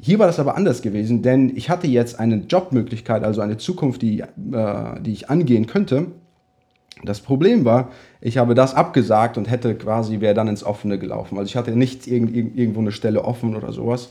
Hier 0.00 0.20
war 0.20 0.28
das 0.28 0.38
aber 0.38 0.56
anders 0.56 0.80
gewesen, 0.80 1.22
denn 1.22 1.56
ich 1.56 1.70
hatte 1.70 1.88
jetzt 1.88 2.20
eine 2.20 2.36
Jobmöglichkeit, 2.36 3.24
also 3.24 3.40
eine 3.40 3.56
Zukunft, 3.56 4.02
die, 4.02 4.20
äh, 4.20 5.00
die 5.00 5.12
ich 5.12 5.28
angehen 5.28 5.66
könnte. 5.66 6.06
Das 7.04 7.20
Problem 7.20 7.64
war, 7.64 7.90
ich 8.20 8.38
habe 8.38 8.54
das 8.54 8.74
abgesagt 8.74 9.38
und 9.38 9.50
hätte 9.50 9.74
quasi, 9.74 10.20
wäre 10.20 10.34
dann 10.34 10.48
ins 10.48 10.64
Offene 10.64 10.98
gelaufen. 10.98 11.38
Also 11.38 11.48
ich 11.48 11.56
hatte 11.56 11.72
nicht 11.72 12.06
irgend, 12.06 12.34
irgendwo 12.34 12.80
eine 12.80 12.92
Stelle 12.92 13.24
offen 13.24 13.56
oder 13.56 13.72
sowas. 13.72 14.10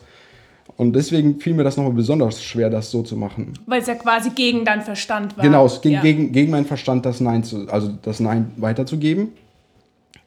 Und 0.76 0.96
deswegen 0.96 1.40
fiel 1.40 1.54
mir 1.54 1.64
das 1.64 1.78
nochmal 1.78 1.94
besonders 1.94 2.44
schwer, 2.44 2.70
das 2.70 2.92
so 2.92 3.02
zu 3.02 3.16
machen. 3.16 3.54
Weil 3.66 3.82
es 3.82 3.88
ja 3.88 3.96
quasi 3.96 4.30
gegen 4.30 4.64
deinen 4.64 4.84
Verstand 4.84 5.36
war. 5.38 5.44
Genau, 5.44 5.66
es 5.66 5.82
ging 5.82 5.94
ja. 5.94 6.02
gegen, 6.02 6.32
gegen 6.32 6.52
meinen 6.52 6.66
Verstand, 6.66 7.06
das 7.06 7.20
Nein, 7.20 7.44
zu, 7.44 7.68
also 7.70 7.90
das 8.02 8.20
Nein 8.20 8.52
weiterzugeben. 8.58 9.30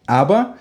Aber 0.07 0.55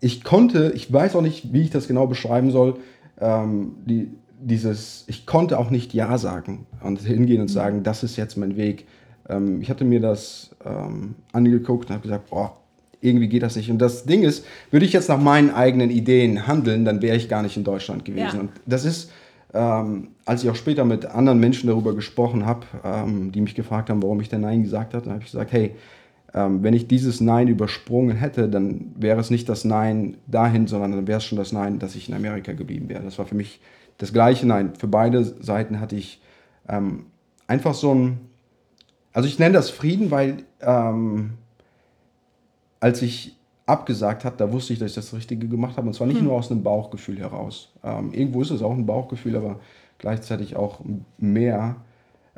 ich 0.00 0.24
konnte, 0.24 0.72
ich 0.74 0.90
weiß 0.92 1.14
auch 1.16 1.20
nicht, 1.20 1.52
wie 1.52 1.62
ich 1.62 1.70
das 1.70 1.88
genau 1.88 2.06
beschreiben 2.06 2.50
soll, 2.50 2.78
ähm, 3.20 3.72
die, 3.84 4.08
dieses, 4.40 5.04
ich 5.08 5.26
konnte 5.26 5.58
auch 5.58 5.70
nicht 5.70 5.94
Ja 5.94 6.16
sagen 6.18 6.66
und 6.82 7.00
hingehen 7.00 7.40
und 7.40 7.48
sagen, 7.48 7.82
das 7.82 8.02
ist 8.02 8.16
jetzt 8.16 8.36
mein 8.36 8.56
Weg. 8.56 8.86
Ähm, 9.28 9.60
ich 9.60 9.70
hatte 9.70 9.84
mir 9.84 10.00
das 10.00 10.54
ähm, 10.64 11.14
angeguckt 11.32 11.88
und 11.88 11.94
habe 11.94 12.02
gesagt, 12.02 12.30
boah, 12.30 12.56
irgendwie 13.00 13.28
geht 13.28 13.42
das 13.42 13.56
nicht. 13.56 13.70
Und 13.70 13.78
das 13.78 14.04
Ding 14.04 14.22
ist, 14.22 14.46
würde 14.70 14.86
ich 14.86 14.92
jetzt 14.92 15.08
nach 15.08 15.20
meinen 15.20 15.50
eigenen 15.50 15.90
Ideen 15.90 16.46
handeln, 16.46 16.84
dann 16.84 17.02
wäre 17.02 17.16
ich 17.16 17.28
gar 17.28 17.42
nicht 17.42 17.56
in 17.56 17.64
Deutschland 17.64 18.04
gewesen. 18.04 18.34
Ja. 18.34 18.40
Und 18.40 18.50
das 18.66 18.84
ist, 18.84 19.10
ähm, 19.52 20.08
als 20.24 20.42
ich 20.42 20.50
auch 20.50 20.56
später 20.56 20.84
mit 20.84 21.04
anderen 21.04 21.38
Menschen 21.38 21.68
darüber 21.68 21.94
gesprochen 21.94 22.46
habe, 22.46 22.66
ähm, 22.82 23.30
die 23.30 23.40
mich 23.40 23.54
gefragt 23.54 23.90
haben, 23.90 24.02
warum 24.02 24.20
ich 24.20 24.30
denn 24.30 24.40
Nein 24.40 24.62
gesagt 24.62 24.94
habe, 24.94 25.04
dann 25.04 25.14
habe 25.14 25.22
ich 25.22 25.30
gesagt, 25.30 25.52
hey, 25.52 25.74
ähm, 26.34 26.62
wenn 26.62 26.74
ich 26.74 26.88
dieses 26.88 27.20
Nein 27.20 27.46
übersprungen 27.48 28.16
hätte, 28.16 28.48
dann 28.48 28.92
wäre 28.96 29.20
es 29.20 29.30
nicht 29.30 29.48
das 29.48 29.64
Nein 29.64 30.16
dahin, 30.26 30.66
sondern 30.66 30.92
dann 30.92 31.06
wäre 31.06 31.18
es 31.18 31.24
schon 31.24 31.38
das 31.38 31.52
Nein, 31.52 31.78
dass 31.78 31.94
ich 31.94 32.08
in 32.08 32.14
Amerika 32.14 32.52
geblieben 32.52 32.88
wäre. 32.88 33.02
Das 33.02 33.18
war 33.18 33.26
für 33.26 33.36
mich 33.36 33.60
das 33.98 34.12
gleiche 34.12 34.46
Nein. 34.46 34.72
Für 34.76 34.88
beide 34.88 35.24
Seiten 35.24 35.78
hatte 35.78 35.94
ich 35.94 36.20
ähm, 36.68 37.06
einfach 37.46 37.74
so 37.74 37.94
ein, 37.94 38.18
also 39.14 39.28
ich 39.28 39.38
nenne 39.38 39.54
das 39.54 39.70
Frieden, 39.70 40.10
weil 40.10 40.44
ähm, 40.60 41.34
als 42.80 43.00
ich 43.00 43.36
abgesagt 43.64 44.24
habe, 44.26 44.36
da 44.36 44.52
wusste 44.52 44.74
ich, 44.74 44.78
dass 44.78 44.90
ich 44.90 44.96
das 44.96 45.14
Richtige 45.14 45.48
gemacht 45.48 45.78
habe. 45.78 45.86
Und 45.86 45.94
zwar 45.94 46.06
nicht 46.06 46.18
hm. 46.18 46.26
nur 46.26 46.34
aus 46.34 46.50
einem 46.50 46.62
Bauchgefühl 46.62 47.18
heraus. 47.18 47.72
Ähm, 47.82 48.12
irgendwo 48.12 48.42
ist 48.42 48.50
es 48.50 48.60
auch 48.60 48.72
ein 48.72 48.84
Bauchgefühl, 48.84 49.36
aber 49.36 49.60
gleichzeitig 49.98 50.56
auch 50.56 50.80
mehr 51.16 51.76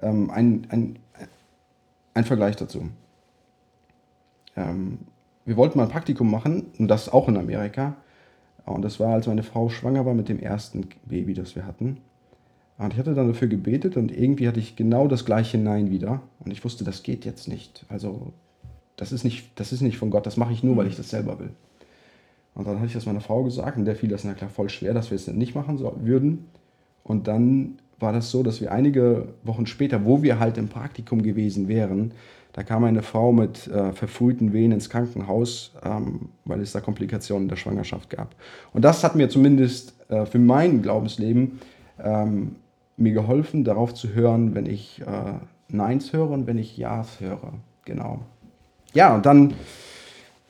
ähm, 0.03 0.31
ein, 0.31 0.67
ein, 0.69 0.99
ein 2.15 2.25
Vergleich 2.25 2.57
dazu. 2.57 2.89
Ähm, 4.55 4.99
wir 5.47 5.57
wollten 5.57 5.79
mal 5.79 5.85
ein 5.85 5.91
Praktikum 5.91 6.31
machen, 6.31 6.67
und 6.79 6.89
das 6.89 7.09
auch 7.09 7.27
in 7.29 7.37
Amerika. 7.37 7.97
Und 8.67 8.83
das 8.83 9.01
war, 9.01 9.15
als 9.15 9.27
meine 9.27 9.45
Frau 9.45 9.69
schwanger 9.69 10.05
war 10.05 10.15
mit 10.15 10.29
dem 10.29 10.41
ersten 10.41 10.89
Baby, 11.07 11.35
das 11.35 11.57
wir 11.57 11.67
hatten. 11.67 11.99
Und 12.79 12.93
ich 12.93 12.99
hatte 12.99 13.15
dann 13.15 13.29
dafür 13.29 13.49
gebetet 13.49 13.97
und 13.97 14.13
irgendwie 14.13 14.49
hatte 14.49 14.61
ich 14.61 14.77
genau 14.77 15.09
das 15.09 15.25
gleiche 15.25 15.57
Nein 15.57 15.91
wieder. 15.91 16.21
Und 16.41 16.51
ich 16.51 16.63
wusste, 16.65 16.85
das 16.85 17.03
geht 17.03 17.25
jetzt 17.25 17.49
nicht. 17.49 17.87
Also, 17.89 18.33
das 18.97 19.13
ist 19.13 19.25
nicht, 19.25 19.49
das 19.59 19.73
ist 19.73 19.81
nicht 19.81 19.97
von 19.99 20.11
Gott, 20.11 20.27
das 20.27 20.37
mache 20.37 20.53
ich 20.53 20.63
nur, 20.63 20.77
weil 20.77 20.87
ich 20.87 20.97
das 20.97 21.09
selber 21.09 21.39
will. 21.39 21.51
Und 22.55 22.67
dann 22.67 22.77
hatte 22.77 22.87
ich 22.87 22.93
das 22.95 23.07
meiner 23.07 23.21
Frau 23.21 23.45
gesagt 23.45 23.77
und 23.77 23.85
der 23.85 23.97
fiel 23.97 24.09
das 24.09 24.25
na 24.25 24.35
klar 24.35 24.51
voll 24.51 24.71
schwer, 24.71 24.95
dass 24.95 25.11
wir 25.11 25.17
es 25.17 25.27
nicht 25.27 25.55
machen 25.55 25.77
so, 25.79 25.95
würden. 26.03 26.47
Und 27.05 27.29
dann 27.29 27.79
war 27.99 28.13
das 28.13 28.31
so, 28.31 28.43
dass 28.43 28.61
wir 28.61 28.73
einige 28.73 29.29
Wochen 29.43 29.67
später, 29.67 30.05
wo 30.05 30.23
wir 30.23 30.39
halt 30.39 30.59
im 30.59 30.69
Praktikum 30.69 31.23
gewesen 31.23 31.69
wären, 31.69 32.13
da 32.53 32.63
kam 32.63 32.85
eine 32.85 33.03
Frau 33.03 33.33
mit 33.33 33.69
äh, 33.69 33.93
verfrühten 33.93 34.55
Wehen 34.55 34.73
ins 34.73 34.89
Krankenhaus, 34.89 35.73
ähm, 35.85 36.31
weil 36.47 36.61
es 36.63 36.73
da 36.73 36.81
Komplikationen 36.81 37.45
in 37.45 37.49
der 37.51 37.57
Schwangerschaft 37.57 38.09
gab. 38.09 38.35
Und 38.73 38.83
das 38.83 39.05
hat 39.05 39.15
mir 39.15 39.29
zumindest 39.29 39.93
äh, 40.11 40.25
für 40.25 40.39
mein 40.39 40.81
Glaubensleben 40.81 41.61
ähm, 42.03 42.57
mir 42.97 43.13
geholfen, 43.13 43.65
darauf 43.65 43.95
zu 43.95 44.15
hören, 44.15 44.55
wenn 44.55 44.67
ich 44.67 45.03
äh, 45.03 45.35
Neins 45.69 46.13
höre 46.13 46.31
und 46.31 46.47
wenn 46.47 46.59
ich 46.59 46.77
Ja's 46.77 47.21
höre. 47.21 47.53
Genau. 47.85 48.21
Ja, 48.95 49.15
und 49.15 49.27
dann 49.27 49.55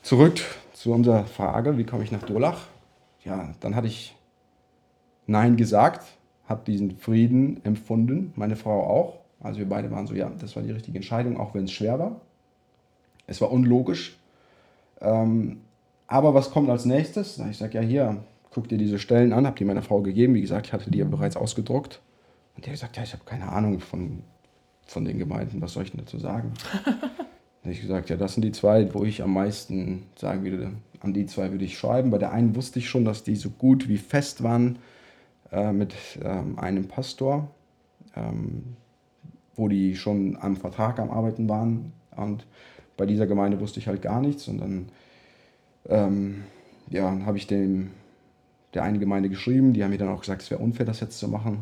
zurück 0.01 0.39
zu 0.73 0.93
unserer 0.93 1.25
Frage, 1.25 1.77
wie 1.77 1.83
komme 1.83 2.03
ich 2.03 2.11
nach 2.11 2.23
Durlach? 2.23 2.67
Ja, 3.23 3.49
dann 3.59 3.75
hatte 3.75 3.87
ich 3.87 4.15
Nein 5.25 5.57
gesagt, 5.57 6.05
habe 6.47 6.61
diesen 6.65 6.97
Frieden 6.97 7.59
empfunden, 7.65 8.31
meine 8.35 8.55
Frau 8.55 8.83
auch. 8.83 9.19
Also 9.41 9.59
wir 9.59 9.67
beide 9.67 9.91
waren 9.91 10.07
so, 10.07 10.13
ja, 10.13 10.31
das 10.39 10.55
war 10.55 10.63
die 10.63 10.71
richtige 10.71 10.97
Entscheidung, 10.97 11.37
auch 11.37 11.53
wenn 11.53 11.65
es 11.65 11.71
schwer 11.71 11.99
war. 11.99 12.21
Es 13.27 13.41
war 13.41 13.51
unlogisch. 13.51 14.17
Ähm, 15.01 15.57
aber 16.07 16.33
was 16.33 16.51
kommt 16.51 16.69
als 16.69 16.85
nächstes? 16.85 17.37
Ich 17.37 17.57
sage, 17.57 17.77
ja, 17.77 17.81
hier, 17.81 18.17
guck 18.51 18.69
dir 18.69 18.77
diese 18.77 18.97
Stellen 18.97 19.33
an, 19.33 19.45
habe 19.45 19.57
die 19.57 19.65
meiner 19.65 19.81
Frau 19.81 20.01
gegeben. 20.01 20.33
Wie 20.33 20.41
gesagt, 20.41 20.67
ich 20.67 20.73
hatte 20.73 20.89
die 20.89 20.99
ja 20.99 21.05
bereits 21.05 21.35
ausgedruckt. 21.35 21.99
Und 22.57 22.65
der 22.65 22.73
hat 22.73 22.79
gesagt, 22.79 22.97
ja, 22.97 23.03
ich 23.03 23.13
habe 23.13 23.23
keine 23.23 23.49
Ahnung 23.49 23.79
von, 23.79 24.23
von 24.85 25.05
den 25.05 25.17
Gemeinden, 25.17 25.61
was 25.61 25.73
soll 25.73 25.83
ich 25.83 25.91
denn 25.91 26.01
dazu 26.01 26.19
sagen? 26.19 26.51
dann 26.83 26.93
habe 27.63 27.71
ich 27.71 27.81
gesagt, 27.81 28.09
ja, 28.09 28.17
das 28.17 28.33
sind 28.33 28.43
die 28.43 28.51
zwei, 28.51 28.93
wo 28.93 29.05
ich 29.05 29.23
am 29.23 29.33
meisten 29.33 30.07
sagen 30.17 30.43
würde, 30.43 30.73
an 30.99 31.13
die 31.13 31.27
zwei 31.27 31.51
würde 31.51 31.63
ich 31.63 31.77
schreiben. 31.77 32.11
Bei 32.11 32.17
der 32.17 32.33
einen 32.33 32.55
wusste 32.55 32.79
ich 32.79 32.89
schon, 32.89 33.05
dass 33.05 33.23
die 33.23 33.35
so 33.35 33.49
gut 33.49 33.87
wie 33.87 33.97
fest 33.97 34.43
waren 34.43 34.79
äh, 35.53 35.71
mit 35.71 35.93
ähm, 36.21 36.59
einem 36.59 36.89
Pastor. 36.89 37.49
Ähm, 38.15 38.75
wo 39.57 39.67
die 39.67 39.95
schon 39.95 40.37
am 40.39 40.55
Vertrag 40.55 40.99
am 40.99 41.09
Arbeiten 41.09 41.49
waren. 41.49 41.91
Und 42.15 42.45
bei 42.95 43.05
dieser 43.05 43.27
Gemeinde 43.27 43.59
wusste 43.59 43.79
ich 43.79 43.87
halt 43.87 44.01
gar 44.01 44.21
nichts. 44.21 44.47
Und 44.47 44.59
dann 44.59 44.89
ähm, 45.89 46.43
ja, 46.89 47.19
habe 47.25 47.37
ich 47.37 47.47
dem, 47.47 47.89
der 48.73 48.83
einen 48.83 48.99
Gemeinde 48.99 49.29
geschrieben. 49.29 49.73
Die 49.73 49.83
haben 49.83 49.91
mir 49.91 49.97
dann 49.97 50.09
auch 50.09 50.21
gesagt, 50.21 50.43
es 50.43 50.51
wäre 50.51 50.61
unfair, 50.61 50.85
das 50.85 50.99
jetzt 50.99 51.17
zu 51.17 51.27
machen, 51.27 51.59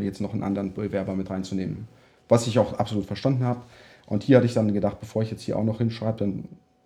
jetzt 0.00 0.20
noch 0.20 0.32
einen 0.32 0.42
anderen 0.42 0.72
Bewerber 0.72 1.14
mit 1.14 1.30
reinzunehmen. 1.30 1.88
Was 2.28 2.46
ich 2.46 2.58
auch 2.58 2.74
absolut 2.74 3.06
verstanden 3.06 3.44
habe. 3.44 3.60
Und 4.06 4.22
hier 4.22 4.36
hatte 4.36 4.46
ich 4.46 4.54
dann 4.54 4.72
gedacht, 4.72 5.00
bevor 5.00 5.22
ich 5.22 5.30
jetzt 5.30 5.42
hier 5.42 5.58
auch 5.58 5.64
noch 5.64 5.78
hinschreibe, 5.78 6.18
dann 6.18 6.44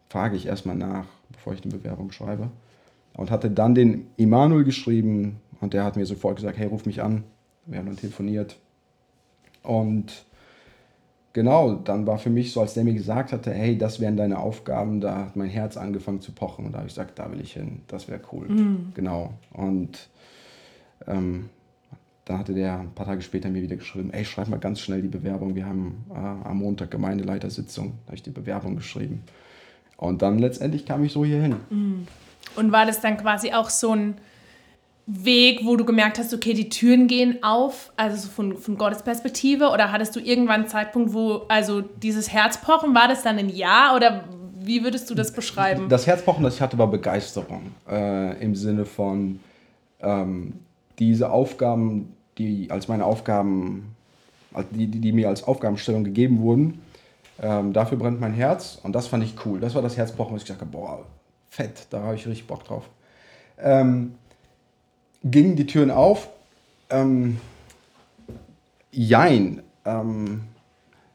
frage 0.09 0.37
ich 0.37 0.47
erstmal 0.47 0.77
nach, 0.77 1.07
bevor 1.31 1.53
ich 1.53 1.63
eine 1.63 1.73
Bewerbung 1.73 2.13
schreibe. 2.13 2.49
Und 3.15 3.31
hatte 3.31 3.51
dann 3.51 3.75
den 3.75 4.07
Emanuel 4.17 4.65
geschrieben 4.65 5.41
und 5.61 5.75
der 5.75 5.85
hat 5.85 5.97
mir 5.97 6.07
sofort 6.07 6.37
gesagt, 6.37 6.57
hey, 6.57 6.67
ruf 6.67 6.87
mich 6.87 7.03
an. 7.03 7.25
Wir 7.67 7.79
haben 7.79 7.87
dann 7.87 7.97
telefoniert. 7.97 8.57
Und 9.63 10.25
genau, 11.33 11.75
dann 11.75 12.07
war 12.07 12.19
für 12.19 12.31
mich 12.31 12.53
so, 12.53 12.61
als 12.61 12.75
der 12.75 12.85
mir 12.85 12.95
gesagt 12.95 13.33
hatte, 13.33 13.53
hey, 13.53 13.77
das 13.77 14.01
wären 14.01 14.17
deine 14.17 14.39
Aufgaben, 14.39 15.01
da 15.01 15.27
hat 15.27 15.37
mein 15.37 15.51
Herz 15.51 15.77
angefangen 15.77 16.21
zu 16.21 16.33
pochen 16.33 16.65
und 16.65 16.73
da 16.73 16.79
habe 16.79 16.89
ich 16.89 16.95
gesagt, 16.95 17.19
da 17.19 17.31
will 17.31 17.41
ich 17.41 17.53
hin, 17.53 17.83
das 17.89 18.09
wäre 18.09 18.21
cool. 18.33 18.49
Mhm. 18.49 18.93
Genau. 18.95 19.35
Und 19.53 20.09
ähm, 21.07 21.51
dann 22.29 22.39
hatte 22.39 22.53
der 22.53 22.81
ein 22.81 22.95
paar 22.95 23.07
Tage 23.07 23.23
später 23.23 23.49
mir 23.49 23.63
wieder 23.63 23.77
geschrieben, 23.77 24.11
ey, 24.13 24.25
schreib 24.25 24.49
mal 24.49 24.59
ganz 24.59 24.81
schnell 24.81 25.01
die 25.01 25.09
Bewerbung, 25.09 25.55
wir 25.55 25.65
haben 25.65 26.05
äh, 26.11 26.15
am 26.15 26.59
Montag 26.59 26.91
Gemeindeleitersitzung, 26.91 27.95
da 28.05 28.09
habe 28.09 28.17
ich 28.17 28.23
die 28.23 28.31
Bewerbung 28.31 28.77
geschrieben. 28.77 29.23
Und 29.97 30.21
dann 30.21 30.39
letztendlich 30.39 30.85
kam 30.85 31.03
ich 31.05 31.13
so 31.13 31.25
hier 31.25 31.41
hin. 31.41 31.57
Mhm. 31.71 32.07
Und 32.55 32.71
war 32.71 32.85
das 32.85 33.01
dann 33.01 33.17
quasi 33.17 33.53
auch 33.53 33.71
so 33.71 33.95
ein 33.95 34.15
Weg, 35.07 35.61
wo 35.65 35.77
du 35.77 35.87
gemerkt 35.87 36.19
hast, 36.19 36.35
okay, 36.35 36.53
die 36.53 36.69
Türen 36.69 37.07
gehen 37.07 37.43
auf, 37.43 37.93
also 37.97 38.19
so 38.19 38.29
von, 38.29 38.59
von 38.59 38.77
Gottes 38.77 39.03
Perspektive? 39.03 39.71
Oder 39.71 39.91
hattest 39.91 40.15
du 40.15 40.21
irgendwann 40.21 40.61
einen 40.61 40.69
Zeitpunkt, 40.69 41.15
wo, 41.15 41.47
also 41.49 41.81
dieses 41.81 42.31
Herzpochen, 42.31 42.95
war 42.95 43.09
das 43.09 43.23
dann 43.23 43.39
ein 43.39 43.49
Ja 43.49 43.97
oder 43.97 44.25
wie 44.61 44.85
würdest 44.85 45.09
du 45.09 45.15
das 45.15 45.33
beschreiben? 45.33 45.89
Das 45.89 46.07
Herzpochen, 46.07 46.45
das 46.45 46.57
ich 46.57 46.61
hatte, 46.61 46.77
war 46.77 46.89
Begeisterung 46.89 47.73
äh, 47.91 48.39
im 48.43 48.55
Sinne 48.55 48.85
von 48.85 49.41
ähm, 50.01 50.53
diese 50.99 51.31
Aufgaben, 51.31 52.13
die 52.39 52.71
als 52.71 52.89
meine 52.89 53.05
Aufgaben, 53.05 53.97
die, 54.71 54.87
die, 54.87 55.01
die 55.01 55.13
mir 55.13 55.29
als 55.29 55.45
Aufgabenstellung 55.45 56.05
gegeben 56.05 56.41
wurden, 56.41 56.81
ähm, 57.41 57.73
dafür 57.73 57.99
brennt 57.99 58.21
mein 58.21 58.33
Herz 58.33 58.79
und 58.83 58.93
das 58.93 59.07
fand 59.07 59.25
ich 59.25 59.35
cool. 59.45 59.61
Das 59.61 59.75
war 59.75 59.83
das 59.83 59.97
Herzpochen, 59.97 60.33
wo 60.33 60.37
ich 60.37 60.45
gesagt 60.45 60.61
habe, 60.61 60.71
boah, 60.71 61.05
fett, 61.51 61.87
da 61.91 62.03
habe 62.03 62.15
ich 62.15 62.27
richtig 62.27 62.47
Bock 62.47 62.65
drauf. 62.65 62.89
Ähm, 63.61 64.15
gingen 65.25 65.57
die 65.57 65.67
Türen 65.67 65.91
auf. 65.91 66.29
Ähm, 66.91 67.39
jein. 68.91 69.63
Ähm, 69.85 70.43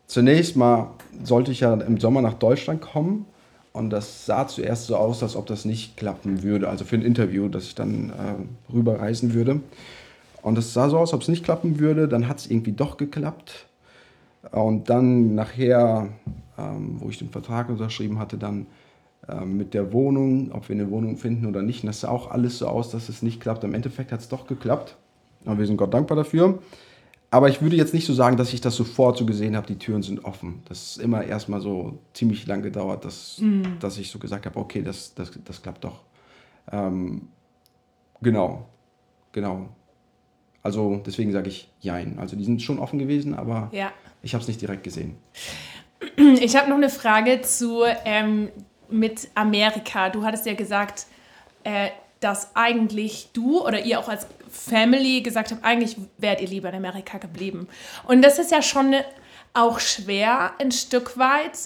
zunächst 0.07 0.55
mal 0.55 0.91
sollte 1.23 1.51
ich 1.51 1.61
ja 1.61 1.73
im 1.73 1.99
Sommer 1.99 2.21
nach 2.21 2.35
Deutschland 2.35 2.81
kommen. 2.81 3.25
Und 3.73 3.89
das 3.89 4.27
sah 4.27 4.47
zuerst 4.47 4.85
so 4.85 4.95
aus, 4.95 5.23
als 5.23 5.35
ob 5.35 5.47
das 5.47 5.65
nicht 5.65 5.97
klappen 5.97 6.43
würde. 6.43 6.69
Also 6.69 6.85
für 6.85 6.95
ein 6.95 7.01
Interview, 7.01 7.47
dass 7.47 7.63
ich 7.63 7.75
dann 7.75 8.11
äh, 8.11 8.71
rüberreisen 8.71 9.33
würde. 9.33 9.61
Und 10.43 10.57
es 10.57 10.73
sah 10.73 10.89
so 10.89 10.99
aus, 10.99 11.13
ob 11.13 11.21
es 11.21 11.29
nicht 11.29 11.43
klappen 11.43 11.79
würde. 11.79 12.07
Dann 12.07 12.27
hat 12.27 12.39
es 12.39 12.51
irgendwie 12.51 12.73
doch 12.73 12.97
geklappt. 12.97 13.65
Und 14.51 14.89
dann 14.89 15.33
nachher, 15.35 16.09
ähm, 16.57 16.97
wo 16.99 17.09
ich 17.09 17.17
den 17.17 17.29
Vertrag 17.29 17.69
unterschrieben 17.69 18.19
hatte, 18.19 18.37
dann 18.37 18.67
ähm, 19.29 19.55
mit 19.57 19.73
der 19.73 19.93
Wohnung, 19.93 20.51
ob 20.51 20.67
wir 20.67 20.75
eine 20.75 20.91
Wohnung 20.91 21.15
finden 21.15 21.45
oder 21.45 21.61
nicht. 21.61 21.83
Und 21.83 21.87
das 21.87 22.01
sah 22.01 22.09
auch 22.09 22.29
alles 22.29 22.57
so 22.57 22.67
aus, 22.67 22.91
dass 22.91 23.07
es 23.07 23.21
nicht 23.21 23.39
klappt. 23.39 23.63
Im 23.63 23.73
Endeffekt 23.73 24.11
hat 24.11 24.19
es 24.19 24.27
doch 24.27 24.45
geklappt. 24.45 24.97
Und 25.45 25.57
wir 25.57 25.65
sind 25.65 25.77
Gott 25.77 25.93
dankbar 25.93 26.17
dafür. 26.17 26.59
Aber 27.31 27.49
ich 27.49 27.61
würde 27.61 27.77
jetzt 27.77 27.93
nicht 27.93 28.05
so 28.05 28.13
sagen, 28.13 28.37
dass 28.37 28.53
ich 28.53 28.61
das 28.61 28.75
sofort 28.75 29.17
so 29.17 29.25
gesehen 29.25 29.55
habe, 29.55 29.65
die 29.65 29.79
Türen 29.79 30.03
sind 30.03 30.23
offen. 30.23 30.61
Das 30.67 30.83
ist 30.83 30.97
immer 30.97 31.23
erstmal 31.23 31.61
so 31.61 31.97
ziemlich 32.13 32.45
lang 32.45 32.61
gedauert, 32.61 33.05
dass, 33.05 33.39
mm. 33.39 33.79
dass 33.79 33.97
ich 33.97 34.11
so 34.11 34.19
gesagt 34.19 34.45
habe, 34.45 34.59
okay, 34.59 34.83
das, 34.83 35.15
das, 35.15 35.31
das 35.43 35.61
klappt 35.63 35.83
doch. 35.83 36.01
Ähm, 36.71 37.29
genau, 38.21 38.67
genau. 39.31 39.69
Also 40.63 41.01
deswegen 41.05 41.31
sage 41.31 41.49
ich 41.49 41.69
Jein. 41.81 42.17
Also 42.17 42.35
die 42.35 42.45
sind 42.45 42.61
schon 42.61 42.79
offen 42.79 42.97
gewesen, 42.97 43.35
aber 43.35 43.69
ja. 43.73 43.91
ich 44.21 44.33
habe 44.33 44.41
es 44.41 44.47
nicht 44.47 44.61
direkt 44.61 44.83
gesehen. 44.83 45.17
Ich 46.17 46.57
habe 46.57 46.69
noch 46.69 46.75
eine 46.75 46.89
Frage 46.89 47.41
zu 47.41 47.83
ähm, 48.03 48.49
mit 48.89 49.29
Amerika. 49.35 50.09
Du 50.09 50.25
hattest 50.25 50.45
ja 50.45 50.53
gesagt, 50.53 51.05
äh, 51.63 51.89
dass 52.19 52.55
eigentlich 52.55 53.29
du 53.33 53.65
oder 53.65 53.83
ihr 53.83 53.99
auch 53.99 54.09
als 54.09 54.27
Family 54.49 55.21
gesagt 55.21 55.51
habt, 55.51 55.63
eigentlich 55.63 55.97
wärt 56.17 56.41
ihr 56.41 56.47
lieber 56.47 56.69
in 56.69 56.75
Amerika 56.75 57.17
geblieben. 57.17 57.67
Und 58.05 58.21
das 58.21 58.37
ist 58.37 58.51
ja 58.51 58.61
schon 58.61 58.95
auch 59.53 59.79
schwer, 59.79 60.51
ein 60.59 60.71
Stück 60.71 61.17
weit 61.17 61.57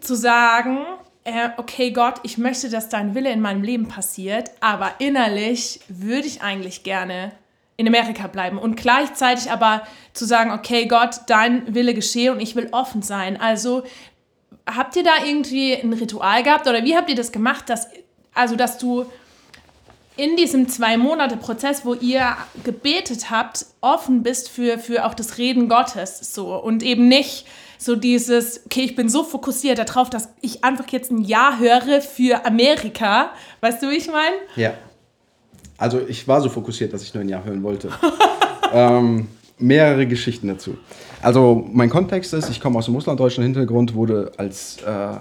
zu 0.00 0.14
sagen, 0.14 0.80
äh, 1.24 1.50
okay 1.56 1.90
Gott, 1.90 2.20
ich 2.22 2.38
möchte, 2.38 2.70
dass 2.70 2.88
dein 2.88 3.14
Wille 3.14 3.32
in 3.32 3.40
meinem 3.40 3.62
Leben 3.62 3.88
passiert, 3.88 4.50
aber 4.60 4.92
innerlich 4.98 5.80
würde 5.88 6.26
ich 6.26 6.42
eigentlich 6.42 6.84
gerne 6.84 7.32
in 7.78 7.86
Amerika 7.86 8.26
bleiben 8.26 8.58
und 8.58 8.76
gleichzeitig 8.76 9.50
aber 9.50 9.82
zu 10.12 10.26
sagen, 10.26 10.50
okay 10.50 10.86
Gott, 10.86 11.20
dein 11.28 11.74
Wille 11.74 11.94
geschehe 11.94 12.32
und 12.32 12.40
ich 12.40 12.56
will 12.56 12.68
offen 12.72 13.02
sein. 13.02 13.40
Also 13.40 13.84
habt 14.66 14.96
ihr 14.96 15.04
da 15.04 15.24
irgendwie 15.24 15.74
ein 15.74 15.92
Ritual 15.92 16.42
gehabt 16.42 16.66
oder 16.66 16.84
wie 16.84 16.96
habt 16.96 17.08
ihr 17.08 17.16
das 17.16 17.32
gemacht, 17.32 17.70
dass 17.70 17.88
also 18.34 18.56
dass 18.56 18.78
du 18.78 19.06
in 20.16 20.36
diesem 20.36 20.68
zwei 20.68 20.96
Monate 20.96 21.36
Prozess, 21.36 21.84
wo 21.84 21.94
ihr 21.94 22.36
gebetet 22.64 23.30
habt, 23.30 23.64
offen 23.80 24.24
bist 24.24 24.50
für, 24.50 24.78
für 24.78 25.06
auch 25.06 25.14
das 25.14 25.38
Reden 25.38 25.68
Gottes 25.68 26.34
so 26.34 26.56
und 26.56 26.82
eben 26.82 27.06
nicht 27.06 27.46
so 27.78 27.94
dieses, 27.94 28.66
okay, 28.66 28.80
ich 28.80 28.96
bin 28.96 29.08
so 29.08 29.22
fokussiert 29.22 29.78
darauf, 29.78 30.10
dass 30.10 30.30
ich 30.40 30.64
einfach 30.64 30.88
jetzt 30.88 31.12
ein 31.12 31.22
Ja 31.22 31.58
höre 31.58 32.00
für 32.00 32.44
Amerika. 32.44 33.30
Weißt 33.60 33.80
du, 33.80 33.90
wie 33.90 33.94
ich 33.94 34.08
meine? 34.08 34.34
Ja. 34.56 34.74
Also 35.78 36.00
ich 36.06 36.26
war 36.28 36.40
so 36.40 36.48
fokussiert, 36.48 36.92
dass 36.92 37.02
ich 37.02 37.14
nur 37.14 37.22
ein 37.22 37.28
Ja 37.28 37.42
hören 37.42 37.62
wollte. 37.62 37.90
ähm, 38.72 39.28
mehrere 39.58 40.06
Geschichten 40.06 40.48
dazu. 40.48 40.76
Also 41.22 41.66
mein 41.72 41.88
Kontext 41.88 42.34
ist, 42.34 42.50
ich 42.50 42.60
komme 42.60 42.78
aus 42.78 42.86
einem 42.86 42.96
russlanddeutschen 42.96 43.44
Hintergrund, 43.44 43.94
wurde 43.94 44.32
als 44.36 44.82
äh, 44.82 45.16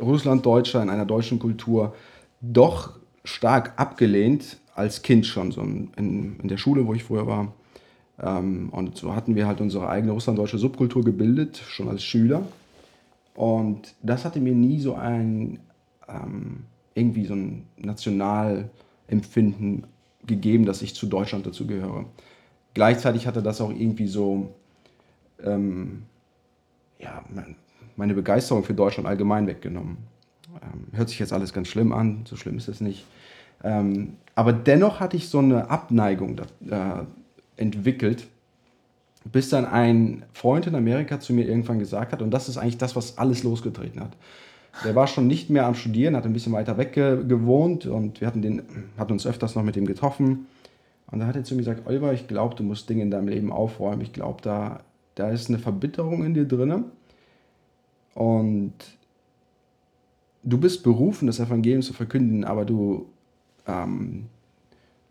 Russlanddeutscher 0.00 0.82
in 0.82 0.90
einer 0.90 1.06
deutschen 1.06 1.38
Kultur 1.38 1.94
doch 2.40 2.92
stark 3.24 3.74
abgelehnt, 3.76 4.58
als 4.74 5.02
Kind 5.02 5.26
schon, 5.26 5.52
so 5.52 5.62
in, 5.62 5.90
in 5.96 6.48
der 6.48 6.56
Schule, 6.56 6.86
wo 6.86 6.94
ich 6.94 7.04
früher 7.04 7.26
war. 7.26 7.52
Ähm, 8.20 8.68
und 8.70 8.96
so 8.96 9.14
hatten 9.14 9.34
wir 9.34 9.46
halt 9.46 9.60
unsere 9.60 9.88
eigene 9.88 10.12
russlanddeutsche 10.12 10.58
Subkultur 10.58 11.04
gebildet, 11.04 11.58
schon 11.68 11.88
als 11.88 12.02
Schüler. 12.02 12.42
Und 13.34 13.94
das 14.02 14.24
hatte 14.24 14.40
mir 14.40 14.54
nie 14.54 14.80
so 14.80 14.94
ein, 14.94 15.60
ähm, 16.08 16.64
irgendwie 16.94 17.24
so 17.24 17.34
ein 17.34 17.66
Nationalempfinden 19.08 19.86
gegeben, 20.26 20.64
dass 20.64 20.82
ich 20.82 20.94
zu 20.94 21.06
Deutschland 21.06 21.46
dazu 21.46 21.66
gehöre. 21.66 22.06
Gleichzeitig 22.72 23.26
hatte 23.26 23.42
das 23.42 23.60
auch 23.60 23.70
irgendwie 23.70 24.06
so, 24.06 24.54
ähm, 25.42 26.04
ja, 26.98 27.24
meine 27.96 28.14
Begeisterung 28.14 28.64
für 28.64 28.74
Deutschland 28.74 29.06
allgemein 29.06 29.46
weggenommen. 29.46 29.98
Ähm, 30.62 30.86
hört 30.92 31.08
sich 31.08 31.18
jetzt 31.18 31.32
alles 31.32 31.52
ganz 31.52 31.68
schlimm 31.68 31.92
an, 31.92 32.24
so 32.26 32.36
schlimm 32.36 32.56
ist 32.56 32.68
es 32.68 32.80
nicht. 32.80 33.04
Ähm, 33.62 34.16
aber 34.34 34.52
dennoch 34.52 35.00
hatte 35.00 35.16
ich 35.16 35.28
so 35.28 35.38
eine 35.38 35.70
Abneigung 35.70 36.36
da, 36.36 37.00
äh, 37.00 37.04
entwickelt, 37.56 38.26
bis 39.30 39.48
dann 39.48 39.64
ein 39.64 40.24
Freund 40.32 40.66
in 40.66 40.74
Amerika 40.74 41.20
zu 41.20 41.32
mir 41.32 41.46
irgendwann 41.46 41.78
gesagt 41.78 42.12
hat, 42.12 42.22
und 42.22 42.30
das 42.30 42.48
ist 42.48 42.56
eigentlich 42.58 42.78
das, 42.78 42.96
was 42.96 43.18
alles 43.18 43.42
losgetreten 43.42 44.00
hat. 44.00 44.16
Der 44.82 44.94
war 44.94 45.06
schon 45.06 45.26
nicht 45.26 45.50
mehr 45.50 45.66
am 45.66 45.74
Studieren, 45.74 46.16
hat 46.16 46.24
ein 46.24 46.32
bisschen 46.32 46.52
weiter 46.52 46.76
weg 46.76 46.94
gewohnt 46.94 47.86
und 47.86 48.20
wir 48.20 48.26
hatten, 48.26 48.42
den, 48.42 48.62
hatten 48.98 49.12
uns 49.12 49.26
öfters 49.26 49.54
noch 49.54 49.62
mit 49.62 49.76
ihm 49.76 49.86
getroffen. 49.86 50.46
Und 51.10 51.20
da 51.20 51.26
hat 51.26 51.36
er 51.36 51.44
zu 51.44 51.54
mir 51.54 51.60
gesagt, 51.60 51.86
Oliver, 51.86 52.12
ich 52.12 52.26
glaube, 52.26 52.56
du 52.56 52.64
musst 52.64 52.88
Dinge 52.88 53.02
in 53.02 53.10
deinem 53.10 53.28
Leben 53.28 53.52
aufräumen. 53.52 54.00
Ich 54.00 54.12
glaube, 54.12 54.42
da, 54.42 54.80
da 55.14 55.30
ist 55.30 55.48
eine 55.48 55.58
Verbitterung 55.58 56.24
in 56.24 56.34
dir 56.34 56.44
drin. 56.44 56.84
Und 58.14 58.72
du 60.42 60.58
bist 60.58 60.82
berufen, 60.82 61.26
das 61.26 61.40
Evangelium 61.40 61.82
zu 61.82 61.92
verkünden, 61.92 62.44
aber 62.44 62.64
du, 62.64 63.06
ähm, 63.66 64.26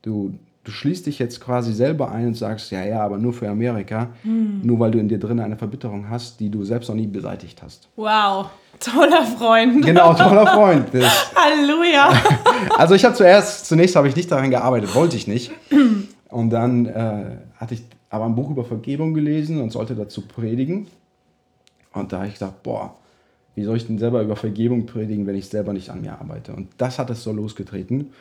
du, 0.02 0.34
du 0.63 0.71
schließt 0.71 1.06
dich 1.06 1.19
jetzt 1.19 1.41
quasi 1.41 1.73
selber 1.73 2.12
ein 2.12 2.28
und 2.28 2.38
sagst, 2.38 2.71
ja, 2.71 2.84
ja, 2.84 3.02
aber 3.02 3.17
nur 3.17 3.34
für 3.34 3.49
Amerika, 3.49 4.10
mhm. 4.23 4.62
nur 4.63 4.80
weil 4.80 4.91
du 4.91 4.99
in 4.99 5.10
dir 5.10 5.19
drin 5.19 5.39
eine 5.39 5.58
Verbitterung 5.58 6.10
hast, 6.10 6.39
die 6.39 6.49
du 6.49 6.63
selbst 6.63 6.88
noch 6.89 6.95
nie 6.95 7.08
beseitigt 7.08 7.62
hast. 7.62 7.89
Wow, 7.95 8.47
toller 8.80 9.23
Freund. 9.23 9.86
Genau, 9.86 10.13
toller 10.15 10.47
Freund. 10.47 10.88
Halleluja. 11.36 12.13
also 12.78 12.95
ich 12.95 13.04
habe 13.04 13.15
zuerst, 13.15 13.65
zunächst 13.65 13.95
habe 13.95 14.08
ich 14.08 14.15
nicht 14.15 14.32
daran 14.32 14.49
gearbeitet, 14.49 14.95
wollte 14.95 15.17
ich 15.17 15.28
nicht. 15.28 15.52
Und 16.30 16.49
dann 16.49 16.88
äh, 16.88 17.38
hatte 17.58 17.76
ich 17.76 17.84
aber 18.10 18.26
ein 18.26 18.36
Buch 18.36 18.49
über 18.49 18.63
Vergebung 18.63 19.13
gelesen 19.13 19.62
und 19.62 19.71
sollte 19.71 19.95
dazu 19.95 20.21
predigen. 20.21 20.88
Und 21.93 22.12
da 22.12 22.17
habe 22.17 22.28
ich 22.28 22.34
gedacht, 22.34 22.63
boah, 22.63 22.95
wie 23.56 23.63
soll 23.63 23.78
ich 23.78 23.86
denn 23.86 23.99
selber 23.99 24.21
über 24.21 24.36
Vergebung 24.36 24.86
predigen, 24.86 25.28
wenn 25.28 25.36
ich 25.36 25.47
selber 25.47 25.73
nicht 25.73 25.89
an 25.89 26.02
mir 26.02 26.19
arbeite? 26.19 26.54
Und 26.54 26.69
das 26.78 26.97
hat 26.97 27.10
es 27.12 27.23
so 27.23 27.32
losgetreten. 27.32 28.12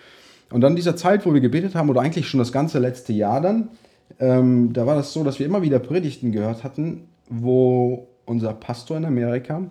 Und 0.52 0.60
dann 0.60 0.76
dieser 0.76 0.96
Zeit, 0.96 1.24
wo 1.26 1.34
wir 1.34 1.40
gebetet 1.40 1.74
haben, 1.74 1.88
oder 1.88 2.00
eigentlich 2.00 2.28
schon 2.28 2.38
das 2.38 2.52
ganze 2.52 2.78
letzte 2.78 3.12
Jahr 3.12 3.40
dann, 3.40 3.70
ähm, 4.18 4.72
da 4.72 4.86
war 4.86 4.94
das 4.94 5.12
so, 5.12 5.24
dass 5.24 5.38
wir 5.38 5.46
immer 5.46 5.62
wieder 5.62 5.78
Predigten 5.78 6.32
gehört 6.32 6.64
hatten, 6.64 7.08
wo 7.28 8.08
unser 8.26 8.52
Pastor 8.52 8.96
in 8.96 9.04
Amerika 9.04 9.62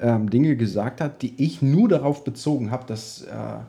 ähm, 0.00 0.30
Dinge 0.30 0.56
gesagt 0.56 1.00
hat, 1.00 1.22
die 1.22 1.42
ich 1.42 1.62
nur 1.62 1.88
darauf 1.88 2.24
bezogen 2.24 2.70
habe, 2.70 2.84
dass, 2.86 3.22
äh, 3.22 3.60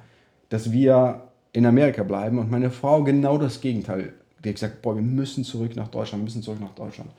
dass 0.49 0.71
wir 0.71 1.23
in 1.53 1.65
Amerika 1.65 2.03
bleiben. 2.03 2.39
Und 2.39 2.51
meine 2.51 2.71
Frau 2.71 3.03
genau 3.03 3.37
das 3.37 3.61
Gegenteil. 3.61 4.13
Die 4.43 4.49
hat 4.49 4.55
gesagt, 4.55 4.81
boah, 4.81 4.95
wir 4.95 5.01
müssen 5.01 5.43
zurück 5.43 5.75
nach 5.75 5.89
Deutschland, 5.89 6.21
wir 6.21 6.25
müssen 6.25 6.43
zurück 6.43 6.61
nach 6.61 6.75
Deutschland. 6.75 7.11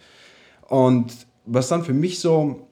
Und 0.69 1.13
was 1.45 1.69
dann 1.69 1.85
für 1.85 1.93
mich 1.93 2.21
so 2.21 2.69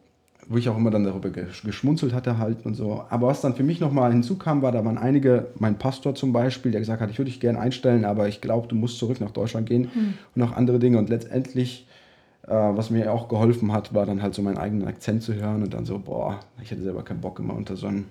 wo 0.48 0.56
ich 0.56 0.68
auch 0.70 0.76
immer 0.76 0.90
dann 0.90 1.04
darüber 1.04 1.28
geschmunzelt 1.28 2.14
hatte 2.14 2.38
halt 2.38 2.64
und 2.64 2.74
so. 2.74 3.04
Aber 3.10 3.28
was 3.28 3.42
dann 3.42 3.54
für 3.54 3.62
mich 3.62 3.80
nochmal 3.80 4.12
hinzukam, 4.12 4.62
war, 4.62 4.72
da 4.72 4.82
waren 4.82 4.96
einige, 4.96 5.48
mein 5.58 5.78
Pastor 5.78 6.14
zum 6.14 6.32
Beispiel, 6.32 6.72
der 6.72 6.80
gesagt 6.80 7.02
hat, 7.02 7.10
ich 7.10 7.18
würde 7.18 7.30
dich 7.30 7.40
gerne 7.40 7.60
einstellen, 7.60 8.06
aber 8.06 8.28
ich 8.28 8.40
glaube, 8.40 8.66
du 8.66 8.74
musst 8.74 8.98
zurück 8.98 9.20
nach 9.20 9.30
Deutschland 9.30 9.68
gehen 9.68 9.90
mhm. 9.94 10.14
und 10.34 10.42
auch 10.42 10.52
andere 10.56 10.78
Dinge. 10.78 10.98
Und 10.98 11.10
letztendlich, 11.10 11.86
äh, 12.46 12.52
was 12.52 12.88
mir 12.88 13.12
auch 13.12 13.28
geholfen 13.28 13.72
hat, 13.72 13.92
war 13.92 14.06
dann 14.06 14.22
halt 14.22 14.34
so 14.34 14.40
meinen 14.40 14.56
eigenen 14.56 14.88
Akzent 14.88 15.22
zu 15.22 15.34
hören 15.34 15.62
und 15.62 15.74
dann 15.74 15.84
so, 15.84 15.98
boah, 15.98 16.40
ich 16.62 16.70
hätte 16.70 16.82
selber 16.82 17.02
keinen 17.02 17.20
Bock 17.20 17.38
immer 17.38 17.54
unter 17.54 17.76
so 17.76 17.86
einem 17.86 18.06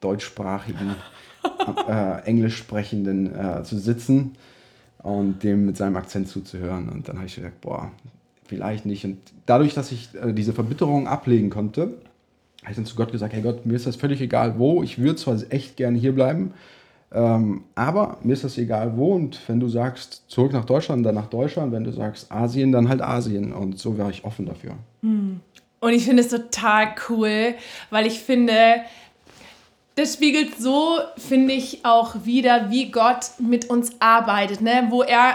deutschsprachigen, 0.00 0.94
äh, 1.88 2.22
englisch 2.26 2.58
sprechenden 2.58 3.34
äh, 3.34 3.62
zu 3.62 3.78
sitzen 3.78 4.32
und 4.98 5.42
dem 5.42 5.64
mit 5.64 5.78
seinem 5.78 5.96
Akzent 5.96 6.28
zuzuhören. 6.28 6.90
Und 6.90 7.08
dann 7.08 7.16
habe 7.16 7.26
ich 7.26 7.36
gesagt, 7.36 7.62
boah, 7.62 7.90
vielleicht 8.44 8.86
nicht. 8.86 9.04
Und 9.04 9.18
dadurch, 9.46 9.74
dass 9.74 9.92
ich 9.92 10.08
äh, 10.14 10.32
diese 10.32 10.52
Verbitterung 10.52 11.08
ablegen 11.08 11.50
konnte, 11.50 11.94
habe 12.62 12.70
ich 12.70 12.76
dann 12.76 12.86
zu 12.86 12.96
Gott 12.96 13.12
gesagt, 13.12 13.34
hey 13.34 13.42
Gott, 13.42 13.66
mir 13.66 13.74
ist 13.74 13.86
das 13.86 13.96
völlig 13.96 14.20
egal 14.20 14.58
wo, 14.58 14.82
ich 14.82 14.98
würde 14.98 15.16
zwar 15.16 15.38
echt 15.50 15.76
gerne 15.76 15.98
hier 15.98 16.14
bleiben, 16.14 16.54
ähm, 17.12 17.64
aber 17.74 18.18
mir 18.22 18.32
ist 18.32 18.44
das 18.44 18.56
egal 18.58 18.96
wo 18.96 19.14
und 19.14 19.38
wenn 19.46 19.60
du 19.60 19.68
sagst, 19.68 20.24
zurück 20.28 20.52
nach 20.52 20.64
Deutschland, 20.64 21.04
dann 21.04 21.14
nach 21.14 21.28
Deutschland, 21.28 21.72
wenn 21.72 21.84
du 21.84 21.92
sagst 21.92 22.32
Asien, 22.32 22.72
dann 22.72 22.88
halt 22.88 23.02
Asien 23.02 23.52
und 23.52 23.78
so 23.78 23.98
wäre 23.98 24.10
ich 24.10 24.24
offen 24.24 24.46
dafür. 24.46 24.72
Hm. 25.02 25.40
Und 25.80 25.92
ich 25.92 26.06
finde 26.06 26.22
es 26.22 26.30
total 26.30 26.94
cool, 27.08 27.54
weil 27.90 28.06
ich 28.06 28.20
finde, 28.20 28.54
das 29.96 30.14
spiegelt 30.14 30.58
so, 30.58 30.98
finde 31.18 31.52
ich, 31.52 31.84
auch 31.84 32.24
wieder, 32.24 32.70
wie 32.70 32.90
Gott 32.90 33.32
mit 33.38 33.68
uns 33.68 33.92
arbeitet, 34.00 34.62
ne? 34.62 34.86
wo 34.88 35.02
er 35.02 35.34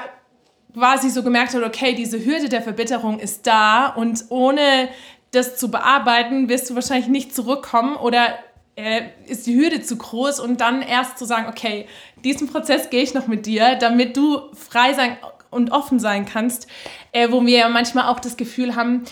quasi 0.74 1.10
so 1.10 1.24
gemerkt 1.24 1.54
hat, 1.54 1.64
okay, 1.64 1.94
diese 1.94 2.24
Hürde 2.24 2.50
der 2.50 2.62
Verbitterung 2.62 3.20
ist 3.20 3.48
da 3.48 3.88
und 3.88 4.26
ohne 4.30 4.90
das 5.32 5.58
zu 5.58 5.70
bearbeiten, 5.70 6.50
wirst 6.50 6.70
du 6.70 6.76
wahrscheinlich 6.76 7.08
nicht 7.08 7.36
zurückkommen 7.36 7.96
oder 7.96 8.36
äh, 8.76 9.02
ist 9.28 9.46
die 9.46 9.56
Hürde 9.56 9.82
zu 9.82 9.98
groß 9.98 10.40
und 10.40 10.62
dann 10.62 10.82
erst 10.82 11.18
zu 11.18 11.26
sagen, 11.26 11.48
okay, 11.50 11.86
diesen 12.24 12.48
Prozess 12.48 12.90
gehe 12.90 13.04
ich 13.04 13.14
noch 13.14 13.28
mit 13.28 13.46
dir, 13.46 13.76
damit 13.76 14.18
du 14.18 14.42
frei 14.54 14.94
sein 14.94 15.18
und 15.50 15.72
offen 15.72 16.00
sein 16.00 16.26
kannst, 16.26 16.68
äh, 17.12 17.32
wo 17.32 17.46
wir 17.46 17.58
ja 17.60 17.70
manchmal 17.70 18.06
auch 18.06 18.20
das 18.20 18.38
Gefühl 18.38 18.76
haben, 18.76 19.04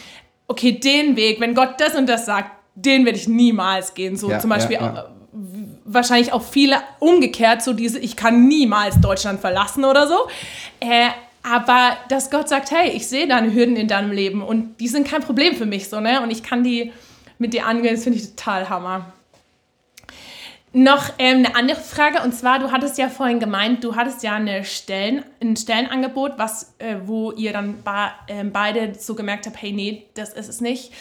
okay, 0.48 0.72
den 0.72 1.16
Weg, 1.16 1.40
wenn 1.40 1.54
Gott 1.54 1.76
das 1.80 1.96
und 1.96 2.08
das 2.08 2.26
sagt, 2.26 2.52
den 2.76 3.06
werde 3.06 3.18
ich 3.18 3.28
niemals 3.28 3.94
gehen. 3.94 4.16
So 4.16 4.30
ja, 4.30 4.40
zum 4.40 4.52
Beispiel, 4.52 4.78
ja, 4.78 4.94
ja. 4.94 5.06
wahrscheinlich 5.84 6.32
auch 6.32 6.44
viele 6.44 6.78
umgekehrt, 7.00 7.64
so 7.64 7.74
diese, 7.74 8.00
ich 8.00 8.16
kann 8.16 8.48
niemals 8.48 9.02
Deutschland 9.02 9.42
verlassen 9.42 9.84
oder 9.84 10.08
so. 10.08 10.16
Äh, 10.80 11.10
aber 11.50 11.98
dass 12.10 12.30
Gott 12.30 12.50
sagt, 12.50 12.72
hey, 12.72 12.90
ich 12.90 13.08
sehe 13.08 13.28
deine 13.28 13.54
Hürden 13.54 13.76
in 13.76 13.88
deinem 13.88 14.12
Leben 14.12 14.42
und 14.42 14.80
die 14.80 14.88
sind 14.88 15.08
kein 15.08 15.22
Problem 15.22 15.56
für 15.56 15.66
mich, 15.66 15.90
so, 15.90 16.00
ne? 16.00 16.22
Und 16.22 16.32
ich 16.32 16.44
kann 16.44 16.64
die 16.64 16.92
mit 17.38 17.54
dir 17.54 17.66
angehen, 17.66 17.96
das 17.96 18.04
finde 18.04 18.20
ich 18.20 18.36
total 18.36 18.70
Hammer. 18.70 19.14
Noch 20.74 21.14
ähm, 21.18 21.38
eine 21.38 21.56
andere 21.56 21.80
Frage, 21.80 22.22
und 22.22 22.34
zwar, 22.34 22.60
du 22.60 22.72
hattest 22.72 22.98
ja 22.98 23.10
vorhin 23.10 23.40
gemeint, 23.40 23.84
du 23.84 23.96
hattest 23.96 24.22
ja 24.22 24.36
eine 24.36 24.64
Stellen, 24.66 25.24
ein 25.42 25.56
Stellenangebot, 25.56 26.34
was, 26.38 26.76
äh, 26.80 26.98
wo 27.06 27.32
ihr 27.32 27.54
dann 27.54 27.76
äh, 28.28 28.44
beide 28.44 28.94
so 29.00 29.16
gemerkt 29.16 29.46
habt, 29.46 29.62
hey, 29.62 29.72
nee, 29.72 30.06
das 30.14 30.34
ist 30.34 30.50
es 30.50 30.62
nicht 30.62 30.92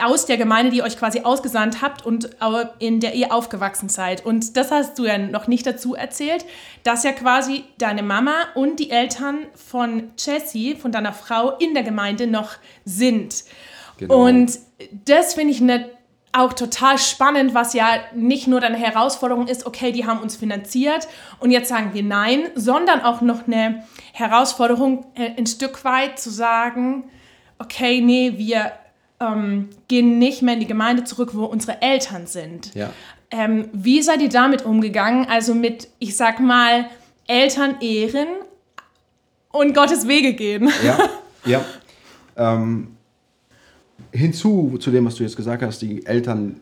aus 0.00 0.26
der 0.26 0.36
Gemeinde, 0.36 0.70
die 0.70 0.78
ihr 0.78 0.84
euch 0.84 0.98
quasi 0.98 1.20
ausgesandt 1.20 1.82
habt 1.82 2.04
und 2.04 2.30
in 2.78 3.00
der 3.00 3.14
ihr 3.14 3.32
aufgewachsen 3.32 3.88
seid. 3.88 4.24
Und 4.24 4.56
das 4.56 4.70
hast 4.70 4.98
du 4.98 5.04
ja 5.04 5.18
noch 5.18 5.46
nicht 5.46 5.66
dazu 5.66 5.94
erzählt, 5.94 6.44
dass 6.82 7.04
ja 7.04 7.12
quasi 7.12 7.64
deine 7.78 8.02
Mama 8.02 8.34
und 8.54 8.80
die 8.80 8.90
Eltern 8.90 9.46
von 9.54 10.10
Jessie, 10.18 10.74
von 10.76 10.92
deiner 10.92 11.12
Frau, 11.12 11.56
in 11.58 11.74
der 11.74 11.82
Gemeinde 11.82 12.26
noch 12.26 12.52
sind. 12.84 13.44
Genau. 13.98 14.26
Und 14.26 14.58
das 15.04 15.34
finde 15.34 15.52
ich 15.52 15.60
ne, 15.60 15.90
auch 16.32 16.54
total 16.54 16.98
spannend, 16.98 17.54
was 17.54 17.74
ja 17.74 17.86
nicht 18.14 18.48
nur 18.48 18.60
deine 18.60 18.78
Herausforderung 18.78 19.46
ist, 19.46 19.66
okay, 19.66 19.92
die 19.92 20.06
haben 20.06 20.20
uns 20.20 20.36
finanziert 20.36 21.06
und 21.38 21.50
jetzt 21.50 21.68
sagen 21.68 21.90
wir 21.92 22.02
nein, 22.02 22.48
sondern 22.54 23.02
auch 23.02 23.20
noch 23.20 23.46
eine 23.46 23.84
Herausforderung, 24.14 25.04
äh, 25.14 25.32
ein 25.36 25.46
Stück 25.46 25.84
weit 25.84 26.18
zu 26.18 26.30
sagen, 26.30 27.04
okay, 27.58 28.00
nee, 28.00 28.32
wir 28.36 28.72
ähm, 29.22 29.68
gehen 29.88 30.18
nicht 30.18 30.42
mehr 30.42 30.54
in 30.54 30.60
die 30.60 30.66
Gemeinde 30.66 31.04
zurück, 31.04 31.30
wo 31.34 31.44
unsere 31.44 31.80
Eltern 31.80 32.26
sind. 32.26 32.74
Ja. 32.74 32.90
Ähm, 33.30 33.68
wie 33.72 34.02
seid 34.02 34.20
ihr 34.20 34.28
damit 34.28 34.64
umgegangen? 34.64 35.26
Also 35.28 35.54
mit, 35.54 35.88
ich 35.98 36.16
sag 36.16 36.40
mal, 36.40 36.86
Eltern 37.26 37.76
ehren 37.80 38.28
und 39.50 39.74
Gottes 39.74 40.08
Wege 40.08 40.34
gehen. 40.34 40.70
Ja, 40.84 40.98
ja. 41.44 41.64
Ähm, 42.36 42.88
hinzu 44.10 44.76
zu 44.78 44.90
dem, 44.90 45.06
was 45.06 45.14
du 45.14 45.22
jetzt 45.22 45.36
gesagt 45.36 45.62
hast, 45.62 45.80
die 45.80 46.04
Eltern 46.04 46.60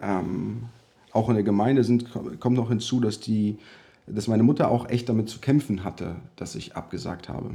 ähm, 0.00 0.64
auch 1.12 1.28
in 1.28 1.34
der 1.34 1.44
Gemeinde 1.44 1.84
sind, 1.84 2.06
kommt 2.40 2.56
noch 2.56 2.68
hinzu, 2.68 3.00
dass, 3.00 3.20
die, 3.20 3.58
dass 4.06 4.28
meine 4.28 4.42
Mutter 4.42 4.70
auch 4.70 4.88
echt 4.88 5.08
damit 5.08 5.28
zu 5.28 5.40
kämpfen 5.40 5.84
hatte, 5.84 6.16
dass 6.36 6.54
ich 6.54 6.74
abgesagt 6.74 7.28
habe. 7.28 7.50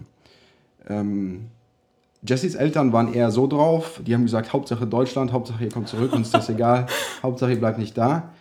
Ähm, 0.88 1.48
Jessys 2.24 2.56
Eltern 2.56 2.94
waren 2.94 3.14
eher 3.14 3.32
so 3.32 3.48
drauf, 3.48 4.02
die 4.06 4.14
haben 4.14 4.24
gesagt, 4.24 4.52
Hauptsache 4.54 4.88
Deutschland, 4.88 5.32
Hauptsache 5.32 5.64
ihr 5.64 5.72
kommt 5.72 5.88
zurück, 5.88 6.14
uns 6.14 6.28
ist 6.28 6.34
das 6.34 6.50
egal, 6.50 6.88
Hauptsache 7.24 7.52
ihr 7.52 7.60
bleibt 7.60 7.78
nicht 7.78 7.98
da. 7.98 8.34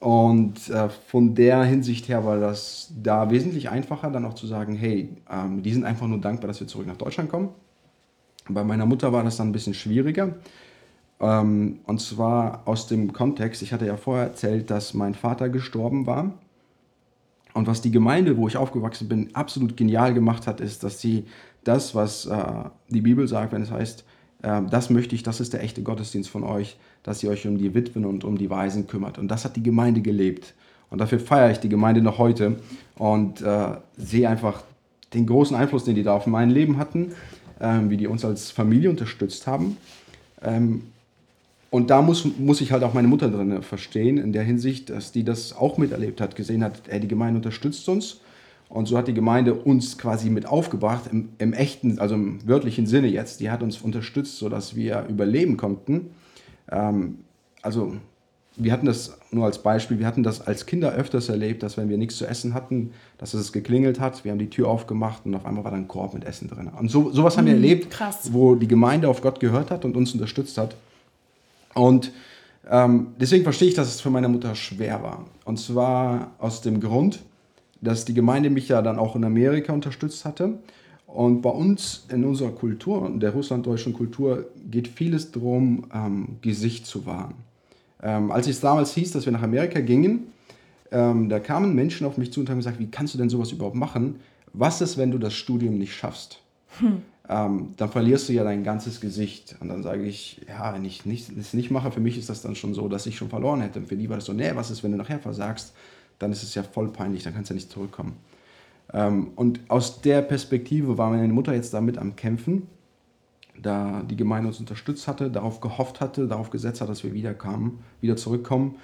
Und 0.00 0.68
äh, 0.70 0.88
von 0.88 1.34
der 1.34 1.64
Hinsicht 1.64 2.08
her 2.08 2.24
war 2.24 2.38
das 2.38 2.92
da 3.02 3.30
wesentlich 3.30 3.68
einfacher, 3.68 4.10
dann 4.10 4.24
auch 4.24 4.34
zu 4.34 4.46
sagen, 4.46 4.76
hey, 4.76 5.16
ähm, 5.30 5.62
die 5.62 5.72
sind 5.72 5.84
einfach 5.84 6.06
nur 6.06 6.20
dankbar, 6.20 6.48
dass 6.48 6.60
wir 6.60 6.68
zurück 6.68 6.86
nach 6.86 6.96
Deutschland 6.96 7.30
kommen. 7.30 7.48
Bei 8.48 8.62
meiner 8.64 8.86
Mutter 8.86 9.12
war 9.12 9.24
das 9.24 9.36
dann 9.36 9.48
ein 9.48 9.52
bisschen 9.52 9.74
schwieriger. 9.74 10.34
Ähm, 11.20 11.80
und 11.84 12.00
zwar 12.00 12.62
aus 12.66 12.86
dem 12.86 13.12
Kontext, 13.12 13.62
ich 13.62 13.72
hatte 13.72 13.86
ja 13.86 13.96
vorher 13.96 14.26
erzählt, 14.26 14.70
dass 14.70 14.94
mein 14.94 15.14
Vater 15.14 15.48
gestorben 15.48 16.06
war. 16.06 16.32
Und 17.54 17.66
was 17.66 17.80
die 17.80 17.90
Gemeinde, 17.90 18.36
wo 18.36 18.46
ich 18.46 18.56
aufgewachsen 18.56 19.08
bin, 19.08 19.34
absolut 19.34 19.76
genial 19.76 20.14
gemacht 20.14 20.46
hat, 20.46 20.60
ist, 20.60 20.84
dass 20.84 21.00
sie 21.00 21.26
das, 21.68 21.94
was 21.94 22.26
äh, 22.26 22.44
die 22.88 23.02
Bibel 23.02 23.28
sagt, 23.28 23.52
wenn 23.52 23.62
es 23.62 23.70
heißt, 23.70 24.04
äh, 24.42 24.62
das 24.70 24.90
möchte 24.90 25.14
ich, 25.14 25.22
das 25.22 25.40
ist 25.40 25.52
der 25.52 25.62
echte 25.62 25.82
Gottesdienst 25.82 26.30
von 26.30 26.42
euch, 26.42 26.76
dass 27.02 27.22
ihr 27.22 27.30
euch 27.30 27.46
um 27.46 27.58
die 27.58 27.74
Witwen 27.74 28.04
und 28.04 28.24
um 28.24 28.38
die 28.38 28.50
Waisen 28.50 28.86
kümmert. 28.86 29.18
Und 29.18 29.28
das 29.28 29.44
hat 29.44 29.56
die 29.56 29.62
Gemeinde 29.62 30.00
gelebt. 30.00 30.54
Und 30.90 30.98
dafür 30.98 31.20
feiere 31.20 31.50
ich 31.50 31.58
die 31.58 31.68
Gemeinde 31.68 32.00
noch 32.00 32.18
heute 32.18 32.56
und 32.96 33.42
äh, 33.42 33.68
sehe 33.96 34.28
einfach 34.28 34.62
den 35.12 35.26
großen 35.26 35.56
Einfluss, 35.56 35.84
den 35.84 35.94
die 35.94 36.02
da 36.02 36.14
auf 36.14 36.26
mein 36.26 36.50
Leben 36.50 36.78
hatten, 36.78 37.12
ähm, 37.60 37.90
wie 37.90 37.98
die 37.98 38.06
uns 38.06 38.24
als 38.24 38.50
Familie 38.50 38.88
unterstützt 38.88 39.46
haben. 39.46 39.76
Ähm, 40.42 40.84
und 41.70 41.90
da 41.90 42.00
muss, 42.00 42.24
muss 42.38 42.62
ich 42.62 42.72
halt 42.72 42.82
auch 42.82 42.94
meine 42.94 43.08
Mutter 43.08 43.28
drin 43.28 43.62
verstehen, 43.62 44.16
in 44.16 44.32
der 44.32 44.42
Hinsicht, 44.42 44.88
dass 44.88 45.12
die 45.12 45.24
das 45.24 45.54
auch 45.54 45.76
miterlebt 45.76 46.22
hat, 46.22 46.34
gesehen 46.34 46.64
hat, 46.64 46.80
ey, 46.88 46.98
die 47.00 47.08
Gemeinde 47.08 47.36
unterstützt 47.36 47.86
uns 47.90 48.20
und 48.68 48.86
so 48.86 48.98
hat 48.98 49.08
die 49.08 49.14
Gemeinde 49.14 49.54
uns 49.54 49.96
quasi 49.96 50.28
mit 50.28 50.46
aufgebracht, 50.46 51.04
im, 51.10 51.30
im, 51.38 51.52
echten, 51.52 51.98
also 51.98 52.14
im 52.14 52.46
wörtlichen 52.46 52.86
Sinne 52.86 53.06
jetzt. 53.08 53.40
Die 53.40 53.50
hat 53.50 53.62
uns 53.62 53.80
unterstützt, 53.80 54.38
sodass 54.38 54.76
wir 54.76 55.06
überleben 55.08 55.56
konnten. 55.56 56.10
Ähm, 56.70 57.20
also 57.62 57.94
wir 58.56 58.72
hatten 58.72 58.86
das 58.86 59.16
nur 59.30 59.46
als 59.46 59.62
Beispiel, 59.62 59.98
wir 60.00 60.06
hatten 60.06 60.22
das 60.22 60.46
als 60.46 60.66
Kinder 60.66 60.92
öfters 60.92 61.28
erlebt, 61.28 61.62
dass 61.62 61.76
wenn 61.76 61.88
wir 61.88 61.96
nichts 61.96 62.16
zu 62.16 62.26
essen 62.26 62.54
hatten, 62.54 62.90
dass 63.16 63.32
es 63.32 63.52
geklingelt 63.52 64.00
hat, 64.00 64.24
wir 64.24 64.32
haben 64.32 64.38
die 64.38 64.50
Tür 64.50 64.68
aufgemacht 64.68 65.24
und 65.24 65.34
auf 65.34 65.46
einmal 65.46 65.64
war 65.64 65.70
da 65.70 65.76
ein 65.76 65.88
Korb 65.88 66.12
mit 66.12 66.24
Essen 66.24 66.48
drin. 66.48 66.68
Und 66.68 66.90
so, 66.90 67.10
sowas 67.10 67.38
haben 67.38 67.46
wir 67.46 67.54
mhm, 67.54 67.62
erlebt, 67.62 67.90
krass. 67.90 68.32
wo 68.32 68.54
die 68.54 68.68
Gemeinde 68.68 69.08
auf 69.08 69.22
Gott 69.22 69.40
gehört 69.40 69.70
hat 69.70 69.84
und 69.84 69.96
uns 69.96 70.12
unterstützt 70.12 70.58
hat. 70.58 70.76
Und 71.74 72.12
ähm, 72.68 73.08
deswegen 73.18 73.44
verstehe 73.44 73.68
ich, 73.68 73.74
dass 73.74 73.88
es 73.88 74.00
für 74.00 74.10
meine 74.10 74.28
Mutter 74.28 74.54
schwer 74.54 75.02
war. 75.02 75.24
Und 75.44 75.58
zwar 75.58 76.32
aus 76.38 76.60
dem 76.60 76.80
Grund, 76.80 77.20
dass 77.80 78.04
die 78.04 78.14
Gemeinde 78.14 78.50
mich 78.50 78.68
ja 78.68 78.82
dann 78.82 78.98
auch 78.98 79.16
in 79.16 79.24
Amerika 79.24 79.72
unterstützt 79.72 80.24
hatte. 80.24 80.58
Und 81.06 81.40
bei 81.40 81.50
uns 81.50 82.04
in 82.10 82.24
unserer 82.24 82.50
Kultur, 82.50 83.10
der 83.14 83.30
russlanddeutschen 83.30 83.94
Kultur, 83.94 84.46
geht 84.70 84.88
vieles 84.88 85.30
darum, 85.30 85.86
ähm, 85.92 86.36
Gesicht 86.42 86.86
zu 86.86 87.06
wahren. 87.06 87.34
Ähm, 88.02 88.30
als 88.30 88.46
es 88.46 88.60
damals 88.60 88.92
hieß, 88.94 89.12
dass 89.12 89.24
wir 89.24 89.32
nach 89.32 89.42
Amerika 89.42 89.80
gingen, 89.80 90.28
ähm, 90.90 91.28
da 91.28 91.40
kamen 91.40 91.74
Menschen 91.74 92.06
auf 92.06 92.18
mich 92.18 92.32
zu 92.32 92.40
und 92.40 92.50
haben 92.50 92.58
gesagt, 92.58 92.78
wie 92.78 92.90
kannst 92.90 93.14
du 93.14 93.18
denn 93.18 93.28
sowas 93.28 93.52
überhaupt 93.52 93.74
machen? 93.74 94.16
Was 94.52 94.80
ist, 94.80 94.96
wenn 94.96 95.10
du 95.10 95.18
das 95.18 95.34
Studium 95.34 95.78
nicht 95.78 95.94
schaffst? 95.94 96.40
Hm. 96.78 97.02
Ähm, 97.28 97.74
dann 97.76 97.90
verlierst 97.90 98.28
du 98.28 98.32
ja 98.32 98.42
dein 98.42 98.64
ganzes 98.64 99.00
Gesicht. 99.00 99.56
Und 99.60 99.68
dann 99.68 99.82
sage 99.82 100.04
ich, 100.04 100.40
ja, 100.48 100.72
wenn 100.72 100.84
ich 100.84 101.00
es 101.00 101.06
nicht, 101.06 101.54
nicht 101.54 101.70
mache, 101.70 101.90
für 101.90 102.00
mich 102.00 102.16
ist 102.16 102.30
das 102.30 102.40
dann 102.40 102.54
schon 102.54 102.72
so, 102.72 102.88
dass 102.88 103.06
ich 103.06 103.16
schon 103.16 103.28
verloren 103.28 103.60
hätte. 103.60 103.80
Und 103.80 103.88
für 103.88 103.96
die 103.96 104.08
war 104.08 104.16
das 104.16 104.24
so, 104.24 104.32
nee, 104.32 104.50
was 104.54 104.70
ist, 104.70 104.82
wenn 104.82 104.92
du 104.92 104.96
nachher 104.96 105.18
versagst? 105.18 105.74
Dann 106.18 106.32
ist 106.32 106.42
es 106.42 106.54
ja 106.54 106.62
voll 106.62 106.88
peinlich, 106.88 107.22
dann 107.24 107.34
kannst 107.34 107.50
du 107.50 107.54
ja 107.54 107.56
nicht 107.56 107.70
zurückkommen. 107.70 108.16
Ähm, 108.92 109.32
und 109.36 109.60
aus 109.68 110.00
der 110.00 110.22
Perspektive 110.22 110.98
war 110.98 111.10
meine 111.10 111.32
Mutter 111.32 111.54
jetzt 111.54 111.74
damit 111.74 111.98
am 111.98 112.16
Kämpfen, 112.16 112.66
da 113.60 114.02
die 114.08 114.16
Gemeinde 114.16 114.48
uns 114.48 114.60
unterstützt 114.60 115.08
hatte, 115.08 115.30
darauf 115.30 115.60
gehofft 115.60 116.00
hatte, 116.00 116.26
darauf 116.26 116.50
gesetzt 116.50 116.80
hat, 116.80 116.88
dass 116.88 117.04
wir 117.04 117.12
wieder 117.12 117.34
kamen, 117.34 117.80
wieder 118.00 118.16
zurückkommen. 118.16 118.76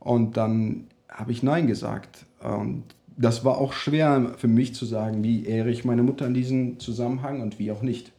Und 0.00 0.36
dann 0.36 0.86
habe 1.08 1.32
ich 1.32 1.42
Nein 1.42 1.66
gesagt. 1.66 2.26
Und 2.40 2.84
das 3.16 3.44
war 3.44 3.58
auch 3.58 3.72
schwer 3.72 4.34
für 4.36 4.48
mich 4.48 4.74
zu 4.74 4.84
sagen, 4.86 5.24
wie 5.24 5.44
ehre 5.44 5.70
ich 5.70 5.84
meine 5.84 6.02
Mutter 6.02 6.26
in 6.26 6.34
diesem 6.34 6.78
Zusammenhang 6.78 7.40
und 7.40 7.58
wie 7.58 7.72
auch 7.72 7.82
nicht. 7.82 8.12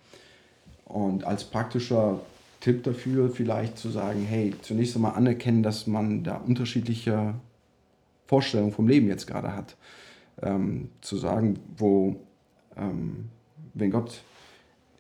Und 0.86 1.24
als 1.24 1.46
praktischer 1.46 2.20
Tipp 2.60 2.84
dafür 2.84 3.30
vielleicht 3.30 3.78
zu 3.78 3.90
sagen, 3.90 4.26
hey, 4.28 4.54
zunächst 4.62 4.96
einmal 4.96 5.14
anerkennen, 5.14 5.64
dass 5.64 5.88
man 5.88 6.24
da 6.24 6.36
unterschiedliche 6.36 7.36
Vorstellung 8.30 8.72
vom 8.72 8.88
Leben 8.88 9.08
jetzt 9.08 9.26
gerade 9.26 9.56
hat. 9.56 9.76
Ähm, 10.44 10.90
zu 11.02 11.18
sagen, 11.18 11.60
wo, 11.78 12.16
ähm, 12.78 13.30
wenn 13.74 13.90
Gott 13.90 14.22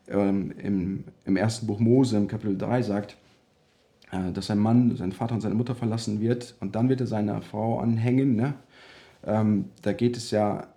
ähm, 0.07 0.51
im, 0.57 1.03
im 1.25 1.37
ersten 1.37 1.67
Buch 1.67 1.79
Mose, 1.79 2.17
im 2.17 2.27
Kapitel 2.27 2.57
3 2.57 2.81
sagt, 2.81 3.17
äh, 4.11 4.31
dass 4.31 4.49
ein 4.49 4.57
Mann 4.57 4.95
seinen 4.95 5.11
Vater 5.11 5.35
und 5.35 5.41
seine 5.41 5.53
Mutter 5.53 5.75
verlassen 5.75 6.19
wird 6.21 6.55
und 6.59 6.75
dann 6.75 6.89
wird 6.89 7.01
er 7.01 7.07
seiner 7.07 7.43
Frau 7.43 7.79
anhängen. 7.79 8.35
Ne? 8.35 8.55
Ähm, 9.23 9.65
da 9.83 9.93
geht 9.93 10.17
es 10.17 10.31
ja, 10.31 10.67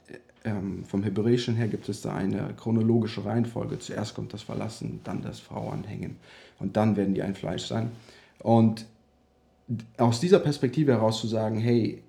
ähm, 0.44 0.84
vom 0.84 1.02
Hebräischen 1.02 1.54
her 1.54 1.68
gibt 1.68 1.88
es 1.88 2.02
da 2.02 2.14
eine 2.14 2.52
chronologische 2.58 3.24
Reihenfolge. 3.24 3.78
Zuerst 3.78 4.14
kommt 4.14 4.34
das 4.34 4.42
Verlassen, 4.42 5.00
dann 5.04 5.22
das 5.22 5.40
Frau 5.40 5.70
anhängen 5.70 6.16
und 6.58 6.76
dann 6.76 6.96
werden 6.96 7.14
die 7.14 7.22
ein 7.22 7.34
Fleisch 7.34 7.64
sein. 7.64 7.92
Und 8.40 8.84
aus 9.96 10.20
dieser 10.20 10.40
Perspektive 10.40 10.92
heraus 10.92 11.20
zu 11.20 11.26
sagen, 11.26 11.58
hey, 11.58 12.02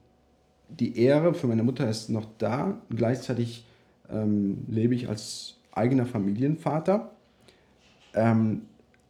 die 0.69 0.97
Ehre 0.97 1.33
für 1.33 1.47
meine 1.47 1.63
Mutter 1.63 1.89
ist 1.89 2.09
noch 2.09 2.25
da. 2.37 2.77
Gleichzeitig 2.89 3.65
ähm, 4.09 4.65
lebe 4.67 4.95
ich 4.95 5.09
als 5.09 5.55
eigener 5.71 6.05
Familienvater. 6.05 7.11
Ähm, 8.13 8.63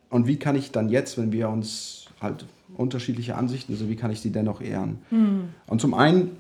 und 0.10 0.28
wie 0.28 0.38
kann 0.38 0.56
ich 0.56 0.72
dann 0.72 0.90
jetzt, 0.90 1.18
wenn 1.18 1.32
wir 1.32 1.50
uns 1.50 2.08
halt 2.22 2.46
unterschiedliche 2.76 3.36
Ansichten, 3.36 3.74
also 3.74 3.90
wie 3.90 3.96
kann 3.96 4.12
ich 4.12 4.22
sie 4.22 4.32
dennoch 4.32 4.62
ehren? 4.62 5.00
Mhm. 5.10 5.50
Und 5.68 5.82
zum 5.82 5.94
einen, 5.94 6.38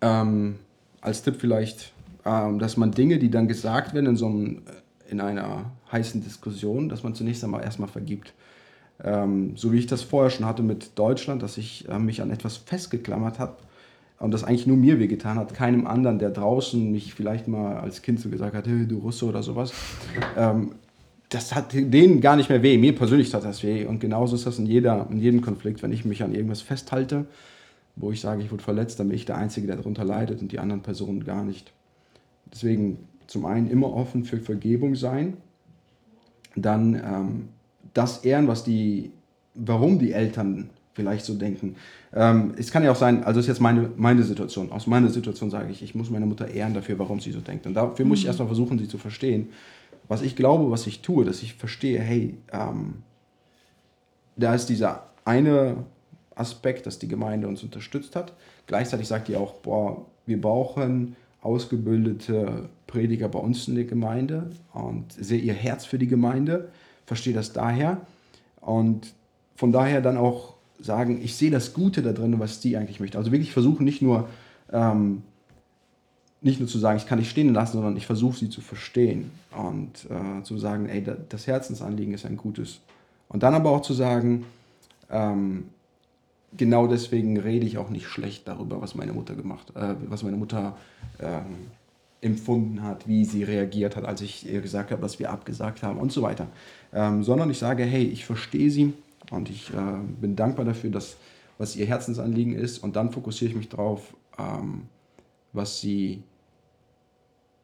ähm, 0.00 0.56
als 1.00 1.22
Tipp 1.22 1.36
vielleicht, 1.38 1.92
ähm, 2.24 2.58
dass 2.58 2.76
man 2.76 2.92
Dinge, 2.92 3.18
die 3.18 3.30
dann 3.30 3.48
gesagt 3.48 3.94
werden 3.94 4.06
in 4.06 4.16
so 4.16 4.26
einem, 4.26 4.62
äh, 4.66 5.10
in 5.10 5.20
einer 5.20 5.70
heißen 5.92 6.22
Diskussion, 6.22 6.88
dass 6.88 7.02
man 7.02 7.14
zunächst 7.14 7.44
einmal 7.44 7.62
erstmal 7.62 7.88
vergibt. 7.88 8.32
Ähm, 9.02 9.56
so 9.56 9.72
wie 9.72 9.78
ich 9.78 9.86
das 9.86 10.02
vorher 10.02 10.30
schon 10.30 10.46
hatte 10.46 10.62
mit 10.62 10.98
Deutschland, 10.98 11.42
dass 11.42 11.58
ich 11.58 11.88
äh, 11.88 11.98
mich 11.98 12.22
an 12.22 12.30
etwas 12.30 12.56
festgeklammert 12.56 13.38
habe, 13.38 13.56
und 14.18 14.32
das 14.32 14.44
eigentlich 14.44 14.66
nur 14.66 14.76
mir 14.76 14.98
wehgetan 14.98 15.36
hat, 15.36 15.52
keinem 15.54 15.86
anderen, 15.86 16.18
der 16.18 16.30
draußen 16.30 16.90
mich 16.90 17.14
vielleicht 17.14 17.48
mal 17.48 17.76
als 17.76 18.02
Kind 18.02 18.20
so 18.20 18.28
gesagt 18.28 18.54
hat, 18.54 18.66
hey, 18.66 18.86
du 18.86 18.98
Russe 18.98 19.26
oder 19.26 19.42
sowas. 19.42 19.72
Ähm, 20.36 20.72
das 21.28 21.54
hat 21.54 21.72
denen 21.72 22.20
gar 22.20 22.36
nicht 22.36 22.48
mehr 22.48 22.62
weh. 22.62 22.78
Mir 22.78 22.94
persönlich 22.94 23.30
tat 23.30 23.44
das 23.44 23.62
weh. 23.62 23.84
Und 23.84 23.98
genauso 23.98 24.36
ist 24.36 24.46
das 24.46 24.58
in, 24.58 24.66
jeder, 24.66 25.06
in 25.10 25.18
jedem 25.18 25.42
Konflikt. 25.42 25.82
Wenn 25.82 25.92
ich 25.92 26.04
mich 26.04 26.22
an 26.22 26.34
irgendwas 26.34 26.62
festhalte, 26.62 27.26
wo 27.96 28.12
ich 28.12 28.20
sage, 28.20 28.42
ich 28.42 28.50
wurde 28.50 28.62
verletzt, 28.62 29.00
dann 29.00 29.08
bin 29.08 29.16
ich 29.16 29.24
der 29.24 29.36
Einzige, 29.36 29.66
der 29.66 29.76
darunter 29.76 30.04
leidet 30.04 30.40
und 30.40 30.52
die 30.52 30.60
anderen 30.60 30.82
Personen 30.82 31.24
gar 31.24 31.44
nicht. 31.44 31.72
Deswegen 32.52 32.98
zum 33.26 33.44
einen 33.44 33.68
immer 33.68 33.92
offen 33.92 34.24
für 34.24 34.38
Vergebung 34.38 34.94
sein, 34.94 35.36
dann 36.54 36.94
ähm, 36.94 37.48
das 37.92 38.24
ehren, 38.24 38.48
was 38.48 38.64
die, 38.64 39.10
warum 39.54 39.98
die 39.98 40.12
Eltern 40.12 40.70
vielleicht 40.96 41.26
so 41.26 41.34
denken. 41.34 41.76
Ähm, 42.14 42.54
es 42.56 42.72
kann 42.72 42.82
ja 42.82 42.90
auch 42.90 42.96
sein, 42.96 43.22
also 43.22 43.38
ist 43.38 43.46
jetzt 43.46 43.60
meine, 43.60 43.90
meine 43.96 44.22
Situation. 44.22 44.72
Aus 44.72 44.86
meiner 44.86 45.10
Situation 45.10 45.50
sage 45.50 45.70
ich, 45.70 45.82
ich 45.82 45.94
muss 45.94 46.08
meine 46.10 46.24
Mutter 46.24 46.48
ehren 46.48 46.72
dafür, 46.72 46.98
warum 46.98 47.20
sie 47.20 47.32
so 47.32 47.40
denkt. 47.40 47.66
Und 47.66 47.74
dafür 47.74 48.06
muss 48.06 48.18
ich 48.18 48.24
mhm. 48.24 48.28
erstmal 48.28 48.48
versuchen, 48.48 48.78
sie 48.78 48.88
zu 48.88 48.96
verstehen. 48.96 49.50
Was 50.08 50.22
ich 50.22 50.36
glaube, 50.36 50.70
was 50.70 50.86
ich 50.86 51.02
tue, 51.02 51.26
dass 51.26 51.42
ich 51.42 51.54
verstehe, 51.54 52.00
hey, 52.00 52.38
ähm, 52.50 53.02
da 54.36 54.54
ist 54.54 54.66
dieser 54.66 55.10
eine 55.26 55.84
Aspekt, 56.34 56.86
dass 56.86 56.98
die 56.98 57.08
Gemeinde 57.08 57.46
uns 57.46 57.62
unterstützt 57.62 58.16
hat. 58.16 58.32
Gleichzeitig 58.66 59.06
sagt 59.06 59.28
die 59.28 59.36
auch, 59.36 59.54
boah, 59.54 60.06
wir 60.24 60.40
brauchen 60.40 61.14
ausgebildete 61.42 62.70
Prediger 62.86 63.28
bei 63.28 63.38
uns 63.38 63.68
in 63.68 63.74
der 63.74 63.84
Gemeinde 63.84 64.50
und 64.72 65.12
sehe 65.12 65.40
ihr 65.40 65.54
Herz 65.54 65.84
für 65.84 65.98
die 65.98 66.06
Gemeinde, 66.06 66.70
verstehe 67.04 67.34
das 67.34 67.52
daher 67.52 68.00
und 68.60 69.12
von 69.56 69.72
daher 69.72 70.00
dann 70.00 70.16
auch 70.16 70.55
sagen, 70.80 71.20
ich 71.22 71.36
sehe 71.36 71.50
das 71.50 71.72
Gute 71.72 72.02
da 72.02 72.12
drin, 72.12 72.38
was 72.38 72.60
sie 72.60 72.76
eigentlich 72.76 73.00
möchte. 73.00 73.18
Also 73.18 73.32
wirklich 73.32 73.52
versuchen, 73.52 73.84
nicht 73.84 74.02
nur, 74.02 74.28
ähm, 74.72 75.22
nicht 76.40 76.60
nur 76.60 76.68
zu 76.68 76.78
sagen, 76.78 76.98
ich 76.98 77.06
kann 77.06 77.18
dich 77.18 77.30
stehen 77.30 77.52
lassen, 77.54 77.74
sondern 77.74 77.96
ich 77.96 78.06
versuche 78.06 78.38
sie 78.38 78.50
zu 78.50 78.60
verstehen 78.60 79.30
und 79.56 80.06
äh, 80.10 80.42
zu 80.42 80.58
sagen, 80.58 80.88
ey, 80.88 81.04
das 81.28 81.46
Herzensanliegen 81.46 82.14
ist 82.14 82.26
ein 82.26 82.36
gutes. 82.36 82.80
Und 83.28 83.42
dann 83.42 83.54
aber 83.54 83.70
auch 83.70 83.82
zu 83.82 83.94
sagen, 83.94 84.44
ähm, 85.10 85.64
genau 86.56 86.86
deswegen 86.86 87.38
rede 87.38 87.66
ich 87.66 87.78
auch 87.78 87.90
nicht 87.90 88.06
schlecht 88.06 88.46
darüber, 88.48 88.80
was 88.80 88.94
meine 88.94 89.12
Mutter 89.12 89.34
gemacht, 89.34 89.72
äh, 89.74 89.94
was 90.08 90.22
meine 90.22 90.36
Mutter 90.36 90.76
ähm, 91.20 91.70
empfunden 92.20 92.82
hat, 92.82 93.06
wie 93.06 93.24
sie 93.24 93.44
reagiert 93.44 93.96
hat, 93.96 94.04
als 94.04 94.20
ich 94.20 94.50
ihr 94.50 94.60
gesagt 94.60 94.90
habe, 94.90 95.02
dass 95.02 95.18
wir 95.18 95.30
abgesagt 95.30 95.82
haben 95.82 95.98
und 95.98 96.12
so 96.12 96.22
weiter. 96.22 96.46
Ähm, 96.92 97.24
sondern 97.24 97.50
ich 97.50 97.58
sage, 97.58 97.84
hey, 97.84 98.04
ich 98.04 98.24
verstehe 98.24 98.70
sie, 98.70 98.94
und 99.30 99.50
ich 99.50 99.70
äh, 99.70 99.98
bin 100.20 100.36
dankbar 100.36 100.64
dafür, 100.64 100.90
dass, 100.90 101.16
was 101.58 101.76
ihr 101.76 101.86
Herzensanliegen 101.86 102.54
ist. 102.54 102.78
Und 102.78 102.96
dann 102.96 103.10
fokussiere 103.10 103.50
ich 103.50 103.56
mich 103.56 103.68
darauf, 103.68 104.14
ähm, 104.38 104.82
was 105.52 105.80
sie 105.80 106.22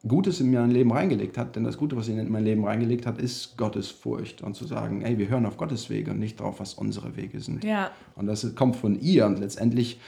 Gutes 0.05 0.41
in 0.41 0.51
mein 0.51 0.71
Leben 0.71 0.91
reingelegt 0.91 1.37
hat. 1.37 1.55
Denn 1.55 1.63
das 1.63 1.77
Gute, 1.77 1.95
was 1.95 2.07
sie 2.07 2.13
in 2.13 2.31
mein 2.31 2.43
Leben 2.43 2.65
reingelegt 2.65 3.05
hat, 3.05 3.17
ist 3.17 3.57
Gottes 3.57 3.89
Furcht. 3.89 4.41
Und 4.41 4.55
zu 4.55 4.65
sagen, 4.65 5.01
ey, 5.01 5.17
wir 5.17 5.29
hören 5.29 5.45
auf 5.45 5.57
Gottes 5.57 5.89
Wege 5.89 6.11
und 6.11 6.19
nicht 6.19 6.39
darauf, 6.39 6.59
was 6.59 6.73
unsere 6.73 7.15
Wege 7.15 7.39
sind. 7.39 7.63
Ja. 7.63 7.91
Und 8.15 8.27
das 8.27 8.53
kommt 8.55 8.75
von 8.75 8.99
ihr. 8.99 9.25
Und 9.25 9.39
letztendlich 9.39 9.99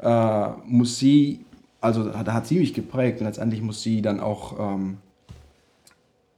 äh, 0.00 0.48
muss 0.66 0.98
sie, 0.98 1.44
also 1.80 2.04
da 2.04 2.34
hat 2.34 2.46
sie 2.46 2.58
mich 2.58 2.74
geprägt. 2.74 3.20
Und 3.20 3.26
letztendlich 3.26 3.62
muss 3.62 3.82
sie 3.82 4.02
dann 4.02 4.20
auch, 4.20 4.74
ähm, 4.74 4.98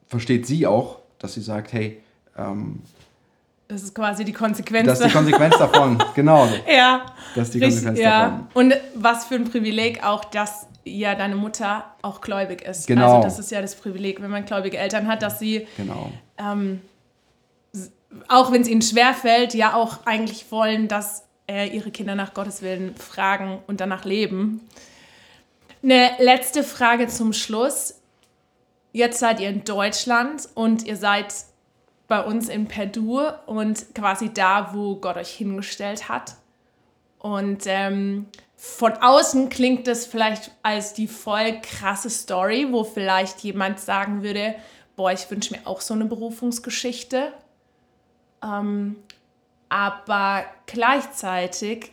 versteht 0.06 0.46
sie 0.46 0.66
auch, 0.66 1.00
dass 1.18 1.34
sie 1.34 1.42
sagt, 1.42 1.72
hey, 1.72 1.98
ähm, 2.36 2.80
das 3.70 3.84
ist 3.84 3.94
quasi 3.94 4.24
die 4.24 4.32
Konsequenz. 4.32 4.86
Das 4.86 5.00
ist 5.00 5.06
die 5.06 5.12
Konsequenz 5.12 5.56
davon, 5.56 6.02
genau. 6.14 6.48
Ja. 6.68 7.06
Das 7.34 7.48
ist 7.48 7.54
die 7.54 7.60
Konsequenz 7.60 7.98
Richtig, 7.98 8.04
ja. 8.04 8.24
davon. 8.24 8.46
Und 8.54 8.74
was 8.94 9.26
für 9.26 9.36
ein 9.36 9.44
Privileg 9.44 10.04
auch, 10.04 10.24
dass 10.24 10.66
ja 10.84 11.14
deine 11.14 11.36
Mutter 11.36 11.84
auch 12.02 12.20
gläubig 12.20 12.62
ist. 12.62 12.86
Genau. 12.86 13.16
Also 13.16 13.22
das 13.22 13.38
ist 13.38 13.50
ja 13.50 13.62
das 13.62 13.76
Privileg, 13.76 14.20
wenn 14.22 14.30
man 14.30 14.44
gläubige 14.44 14.78
Eltern 14.78 15.06
hat, 15.06 15.22
dass 15.22 15.38
sie, 15.38 15.68
genau. 15.76 16.10
ähm, 16.38 16.80
auch 18.28 18.50
wenn 18.50 18.62
es 18.62 18.68
ihnen 18.68 18.82
schwerfällt, 18.82 19.54
ja 19.54 19.74
auch 19.74 19.98
eigentlich 20.04 20.50
wollen, 20.50 20.88
dass 20.88 21.24
äh, 21.48 21.68
ihre 21.68 21.90
Kinder 21.90 22.14
nach 22.16 22.34
Gottes 22.34 22.62
Willen 22.62 22.96
fragen 22.96 23.58
und 23.68 23.80
danach 23.80 24.04
leben. 24.04 24.62
Eine 25.82 26.10
letzte 26.18 26.64
Frage 26.64 27.06
zum 27.06 27.32
Schluss. 27.32 28.00
Jetzt 28.92 29.20
seid 29.20 29.38
ihr 29.38 29.48
in 29.48 29.62
Deutschland 29.64 30.48
und 30.54 30.84
ihr 30.84 30.96
seid 30.96 31.32
bei 32.10 32.24
uns 32.24 32.48
in 32.48 32.66
Peru 32.66 33.20
und 33.46 33.94
quasi 33.94 34.34
da, 34.34 34.74
wo 34.74 34.96
Gott 34.96 35.16
euch 35.16 35.30
hingestellt 35.30 36.08
hat. 36.08 36.34
Und 37.20 37.62
ähm, 37.66 38.26
von 38.56 38.94
außen 38.94 39.48
klingt 39.48 39.86
das 39.86 40.06
vielleicht 40.06 40.50
als 40.64 40.92
die 40.92 41.06
voll 41.06 41.60
krasse 41.62 42.10
Story, 42.10 42.66
wo 42.72 42.82
vielleicht 42.82 43.40
jemand 43.40 43.78
sagen 43.78 44.24
würde, 44.24 44.56
boah, 44.96 45.12
ich 45.12 45.30
wünsche 45.30 45.54
mir 45.54 45.64
auch 45.68 45.80
so 45.80 45.94
eine 45.94 46.04
Berufungsgeschichte. 46.04 47.32
Ähm, 48.42 48.96
aber 49.68 50.46
gleichzeitig 50.66 51.92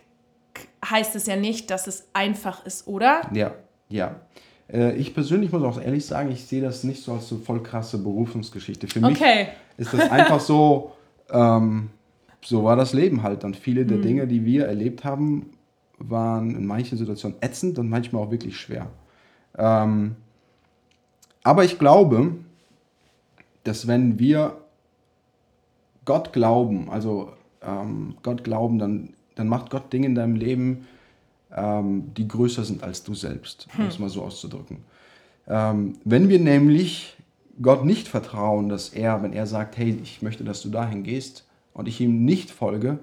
heißt 0.84 1.14
es 1.14 1.26
ja 1.26 1.36
nicht, 1.36 1.70
dass 1.70 1.86
es 1.86 2.08
einfach 2.12 2.66
ist, 2.66 2.88
oder? 2.88 3.22
Ja, 3.32 3.54
ja. 3.88 4.16
Äh, 4.72 4.96
ich 4.96 5.14
persönlich 5.14 5.52
muss 5.52 5.62
auch 5.62 5.80
ehrlich 5.80 6.04
sagen, 6.04 6.32
ich 6.32 6.44
sehe 6.44 6.60
das 6.60 6.82
nicht 6.82 7.04
so 7.04 7.12
als 7.12 7.28
so 7.28 7.38
voll 7.38 7.62
krasse 7.62 7.98
Berufungsgeschichte. 7.98 8.88
Für 8.88 9.00
mich 9.00 9.16
okay. 9.16 9.48
Ist 9.78 9.94
das 9.94 10.10
einfach 10.10 10.40
so, 10.40 10.92
ähm, 11.30 11.88
so 12.44 12.64
war 12.64 12.76
das 12.76 12.92
Leben 12.92 13.22
halt. 13.22 13.44
Und 13.44 13.56
viele 13.56 13.86
der 13.86 13.98
mhm. 13.98 14.02
Dinge, 14.02 14.26
die 14.26 14.44
wir 14.44 14.66
erlebt 14.66 15.04
haben, 15.04 15.50
waren 15.98 16.54
in 16.54 16.66
manchen 16.66 16.98
Situationen 16.98 17.38
ätzend 17.40 17.78
und 17.78 17.88
manchmal 17.88 18.22
auch 18.22 18.30
wirklich 18.30 18.58
schwer. 18.58 18.88
Ähm, 19.56 20.16
aber 21.42 21.64
ich 21.64 21.78
glaube, 21.78 22.34
dass 23.64 23.86
wenn 23.86 24.18
wir 24.18 24.58
Gott 26.04 26.32
glauben, 26.32 26.90
also 26.90 27.32
ähm, 27.62 28.16
Gott 28.22 28.44
glauben, 28.44 28.78
dann, 28.78 29.10
dann 29.34 29.48
macht 29.48 29.70
Gott 29.70 29.92
Dinge 29.92 30.06
in 30.06 30.14
deinem 30.14 30.36
Leben, 30.36 30.86
ähm, 31.54 32.12
die 32.16 32.28
größer 32.28 32.64
sind 32.64 32.82
als 32.82 33.04
du 33.04 33.14
selbst, 33.14 33.68
um 33.74 33.84
hm. 33.84 33.88
es 33.88 33.98
mal 33.98 34.08
so 34.08 34.22
auszudrücken. 34.22 34.78
Ähm, 35.46 35.94
wenn 36.04 36.28
wir 36.28 36.38
nämlich 36.38 37.17
Gott 37.60 37.84
nicht 37.84 38.08
vertrauen, 38.08 38.68
dass 38.68 38.90
er, 38.90 39.22
wenn 39.22 39.32
er 39.32 39.46
sagt, 39.46 39.76
hey, 39.76 39.98
ich 40.02 40.22
möchte, 40.22 40.44
dass 40.44 40.62
du 40.62 40.68
dahin 40.68 41.02
gehst 41.02 41.46
und 41.72 41.88
ich 41.88 42.00
ihm 42.00 42.24
nicht 42.24 42.50
folge, 42.50 42.98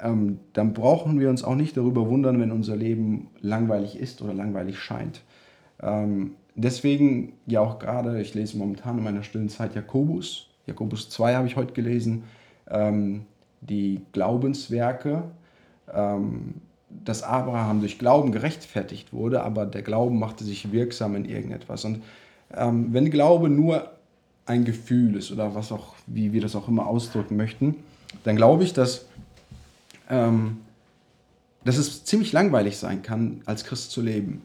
ähm, 0.00 0.40
dann 0.52 0.72
brauchen 0.72 1.20
wir 1.20 1.30
uns 1.30 1.44
auch 1.44 1.54
nicht 1.54 1.76
darüber 1.76 2.08
wundern, 2.08 2.40
wenn 2.40 2.52
unser 2.52 2.76
Leben 2.76 3.28
langweilig 3.40 3.98
ist 3.98 4.22
oder 4.22 4.34
langweilig 4.34 4.78
scheint. 4.78 5.22
Ähm, 5.82 6.32
deswegen 6.54 7.34
ja 7.46 7.60
auch 7.60 7.78
gerade, 7.78 8.20
ich 8.20 8.34
lese 8.34 8.58
momentan 8.58 8.98
in 8.98 9.04
meiner 9.04 9.22
stillen 9.22 9.48
Zeit 9.48 9.74
Jakobus, 9.74 10.48
Jakobus 10.66 11.08
2 11.10 11.36
habe 11.36 11.46
ich 11.46 11.56
heute 11.56 11.72
gelesen, 11.72 12.24
ähm, 12.68 13.24
die 13.60 14.00
Glaubenswerke, 14.12 15.24
ähm, 15.92 16.54
dass 16.88 17.22
Abraham 17.22 17.80
durch 17.80 17.98
Glauben 17.98 18.32
gerechtfertigt 18.32 19.12
wurde, 19.12 19.42
aber 19.42 19.66
der 19.66 19.82
Glauben 19.82 20.18
machte 20.18 20.44
sich 20.44 20.72
wirksam 20.72 21.14
in 21.14 21.24
irgendetwas. 21.24 21.84
Und 21.84 22.02
ähm, 22.54 22.92
wenn 22.92 23.10
Glaube 23.10 23.48
nur 23.48 23.90
ein 24.46 24.64
Gefühl 24.64 25.16
ist 25.16 25.32
oder 25.32 25.54
was 25.54 25.72
auch, 25.72 25.94
wie 26.06 26.32
wir 26.32 26.40
das 26.40 26.54
auch 26.54 26.68
immer 26.68 26.86
ausdrücken 26.86 27.36
möchten, 27.36 27.76
dann 28.24 28.36
glaube 28.36 28.64
ich, 28.64 28.72
dass, 28.72 29.06
ähm, 30.08 30.58
dass 31.64 31.76
es 31.76 32.04
ziemlich 32.04 32.32
langweilig 32.32 32.78
sein 32.78 33.02
kann, 33.02 33.42
als 33.44 33.64
Christ 33.64 33.90
zu 33.90 34.00
leben. 34.00 34.42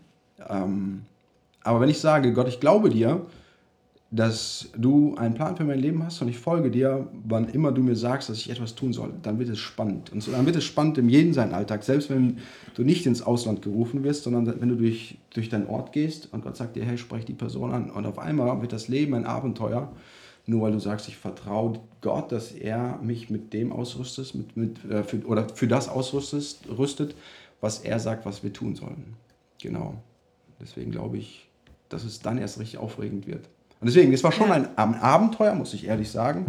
Ähm, 0.50 1.04
aber 1.64 1.82
wenn 1.82 1.90
ich 1.90 2.00
sage, 2.00 2.34
Gott, 2.34 2.48
ich 2.48 2.60
glaube 2.60 2.90
dir, 2.90 3.26
dass 4.14 4.70
du 4.78 5.16
einen 5.16 5.36
Plan 5.36 5.56
für 5.56 5.64
mein 5.64 5.80
Leben 5.80 6.04
hast 6.04 6.22
und 6.22 6.28
ich 6.28 6.38
folge 6.38 6.70
dir, 6.70 7.08
wann 7.24 7.48
immer 7.48 7.72
du 7.72 7.82
mir 7.82 7.96
sagst, 7.96 8.30
dass 8.30 8.38
ich 8.40 8.50
etwas 8.50 8.76
tun 8.76 8.92
soll, 8.92 9.14
dann 9.22 9.40
wird 9.40 9.48
es 9.48 9.60
spannend. 9.60 10.12
Und 10.12 10.28
dann 10.28 10.46
wird 10.46 10.58
es 10.58 10.66
spannend 10.66 10.98
in 10.98 11.08
jedem 11.08 11.34
seinen 11.34 11.54
Alltag, 11.54 11.82
selbst 11.84 12.10
wenn 12.10 12.40
du 12.76 12.84
nicht 12.84 13.06
ins 13.06 13.22
Ausland 13.22 13.62
gerufen 13.62 14.04
wirst, 14.04 14.24
sondern 14.24 14.60
wenn 14.60 14.68
du 14.68 14.76
durch, 14.76 15.18
durch 15.34 15.48
deinen 15.48 15.66
Ort 15.68 15.94
gehst 15.94 16.28
und 16.34 16.44
Gott 16.44 16.58
sagt 16.58 16.76
dir, 16.76 16.84
hey, 16.84 16.98
sprech 16.98 17.24
die 17.24 17.34
Person 17.34 17.72
an. 17.72 17.90
Und 17.90 18.06
auf 18.06 18.20
einmal 18.20 18.62
wird 18.62 18.74
das 18.74 18.90
Leben 18.90 19.14
ein 19.14 19.26
Abenteuer, 19.26 19.94
nur 20.46 20.64
weil 20.64 20.74
du 20.74 20.80
sagst, 20.80 21.08
ich 21.08 21.16
vertraue 21.16 21.80
Gott, 22.02 22.34
dass 22.34 22.52
er 22.52 23.00
mich 23.02 23.30
mit 23.30 23.54
dem 23.54 23.72
ausrüstet, 23.72 24.36
mit, 24.36 24.58
mit, 24.58 24.92
äh, 24.92 25.06
für, 25.06 25.26
oder 25.26 25.48
für 25.48 25.70
das 25.70 25.88
ausrüstet, 25.88 26.58
rüstet, 26.78 27.16
was 27.62 27.80
er 27.80 27.98
sagt, 27.98 28.26
was 28.26 28.44
wir 28.44 28.52
tun 28.52 28.76
sollen. 28.76 29.14
Genau. 29.62 30.02
Deswegen 30.60 30.92
glaube 30.92 31.18
ich, 31.18 31.48
dass 31.88 32.04
es 32.04 32.20
dann 32.20 32.38
erst 32.38 32.60
richtig 32.60 32.78
aufregend 32.78 33.26
wird. 33.26 33.48
Und 33.82 33.88
deswegen, 33.88 34.14
es 34.14 34.24
war 34.24 34.32
schon 34.32 34.52
ein, 34.52 34.68
ein 34.78 34.96
Abenteuer, 34.96 35.56
muss 35.56 35.74
ich 35.74 35.88
ehrlich 35.88 36.10
sagen. 36.10 36.46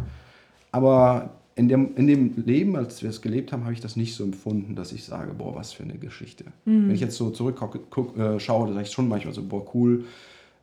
Aber 0.71 1.31
in 1.55 1.69
dem, 1.69 1.97
in 1.97 2.07
dem 2.07 2.35
Leben, 2.45 2.77
als 2.77 3.03
wir 3.03 3.11
es 3.11 3.21
gelebt 3.21 3.53
haben, 3.53 3.65
habe 3.65 3.73
ich 3.73 3.81
das 3.81 3.97
nicht 3.97 4.15
so 4.15 4.23
empfunden, 4.25 4.75
dass 4.75 4.93
ich 4.93 5.05
sage, 5.05 5.33
boah, 5.35 5.55
was 5.55 5.73
für 5.73 5.83
eine 5.83 5.95
Geschichte. 5.95 6.45
Mhm. 6.65 6.89
Wenn 6.89 6.95
ich 6.95 7.01
jetzt 7.01 7.17
so 7.17 7.31
zurückschaue, 7.31 7.81
äh, 8.19 8.39
schaue, 8.39 8.73
sage 8.73 8.83
ich 8.83 8.93
schon 8.93 9.09
manchmal 9.09 9.35
so, 9.35 9.43
boah, 9.43 9.67
cool, 9.75 10.05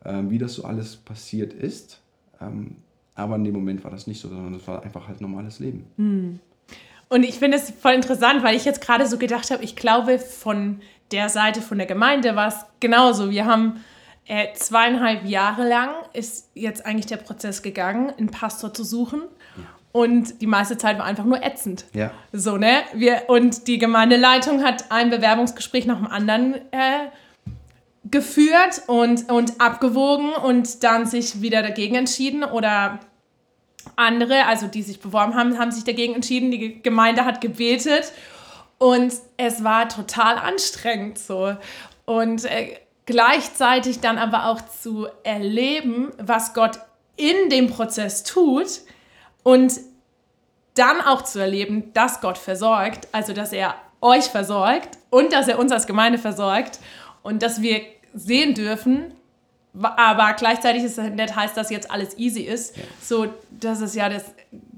äh, 0.03 0.21
wie 0.29 0.37
das 0.37 0.53
so 0.53 0.63
alles 0.63 0.95
passiert 0.95 1.53
ist. 1.53 1.99
Ähm, 2.39 2.77
aber 3.15 3.35
in 3.35 3.43
dem 3.43 3.53
Moment 3.53 3.83
war 3.83 3.91
das 3.91 4.07
nicht 4.07 4.21
so, 4.21 4.29
sondern 4.29 4.53
es 4.53 4.67
war 4.67 4.83
einfach 4.83 5.07
halt 5.07 5.21
normales 5.21 5.59
Leben. 5.59 5.85
Mhm. 5.97 6.39
Und 7.09 7.23
ich 7.23 7.39
finde 7.39 7.57
es 7.57 7.71
voll 7.71 7.93
interessant, 7.93 8.43
weil 8.43 8.55
ich 8.55 8.65
jetzt 8.65 8.81
gerade 8.81 9.07
so 9.07 9.17
gedacht 9.17 9.49
habe, 9.49 9.63
ich 9.63 9.75
glaube, 9.75 10.19
von 10.19 10.79
der 11.11 11.29
Seite 11.29 11.61
von 11.61 11.79
der 11.79 11.87
Gemeinde 11.87 12.35
war 12.35 12.49
es 12.49 12.55
genauso. 12.79 13.31
Wir 13.31 13.45
haben 13.45 13.77
äh, 14.29 14.53
zweieinhalb 14.53 15.25
Jahre 15.25 15.67
lang 15.67 15.89
ist 16.13 16.51
jetzt 16.53 16.85
eigentlich 16.85 17.07
der 17.07 17.17
Prozess 17.17 17.63
gegangen, 17.63 18.13
einen 18.15 18.29
Pastor 18.29 18.71
zu 18.73 18.83
suchen. 18.83 19.23
und 19.91 20.39
die 20.39 20.45
meiste 20.45 20.77
Zeit 20.77 20.99
war 20.99 21.05
einfach 21.05 21.25
nur 21.25 21.43
ätzend. 21.43 21.85
Ja. 21.93 22.11
So, 22.31 22.57
ne? 22.57 22.83
Wir, 22.93 23.23
und 23.27 23.67
die 23.67 23.79
Gemeindeleitung 23.79 24.63
hat 24.63 24.91
ein 24.91 25.09
Bewerbungsgespräch 25.09 25.87
nach 25.87 25.97
dem 25.97 26.05
anderen 26.05 26.53
äh, 26.71 27.07
geführt 28.05 28.83
und, 28.85 29.31
und 29.31 29.59
abgewogen 29.59 30.31
und 30.33 30.83
dann 30.83 31.07
sich 31.07 31.41
wieder 31.41 31.63
dagegen 31.63 31.95
entschieden 31.95 32.43
oder 32.43 32.99
andere, 33.95 34.45
also 34.45 34.67
die 34.67 34.83
sich 34.83 34.99
beworben 34.99 35.33
haben, 35.33 35.57
haben 35.57 35.71
sich 35.71 35.85
dagegen 35.85 36.13
entschieden. 36.13 36.51
Die 36.51 36.83
Gemeinde 36.83 37.25
hat 37.25 37.41
gebetet 37.41 38.13
und 38.77 39.11
es 39.37 39.63
war 39.63 39.89
total 39.89 40.37
anstrengend 40.37 41.17
so. 41.17 41.55
Und 42.05 42.45
äh, 42.45 42.75
gleichzeitig 43.09 44.01
dann 44.01 44.19
aber 44.19 44.45
auch 44.45 44.61
zu 44.61 45.07
erleben, 45.23 46.11
was 46.19 46.53
Gott 46.53 46.77
in 47.17 47.49
dem 47.49 47.67
Prozess 47.67 48.21
tut 48.23 48.81
und 49.41 49.73
dann 50.75 51.01
auch 51.01 51.23
zu 51.23 51.39
erleben, 51.39 51.91
dass 51.93 52.21
Gott 52.21 52.37
versorgt, 52.37 53.07
also 53.11 53.33
dass 53.33 53.51
er 53.51 53.73
euch 53.99 54.25
versorgt 54.25 54.99
und 55.09 55.33
dass 55.33 55.47
er 55.47 55.57
uns 55.57 55.71
als 55.71 55.87
Gemeinde 55.87 56.19
versorgt 56.19 56.77
und 57.23 57.41
dass 57.41 57.63
wir 57.63 57.81
sehen 58.13 58.53
dürfen, 58.53 59.11
aber 59.73 60.33
gleichzeitig 60.33 60.83
ist 60.83 60.99
es 60.99 61.09
nicht 61.09 61.35
heißt, 61.35 61.57
dass 61.57 61.71
jetzt 61.71 61.89
alles 61.89 62.15
easy 62.19 62.41
ist. 62.41 62.77
Ja. 62.77 62.83
So, 63.01 63.33
das 63.49 63.81
ist 63.81 63.95
ja 63.95 64.07
das 64.09 64.35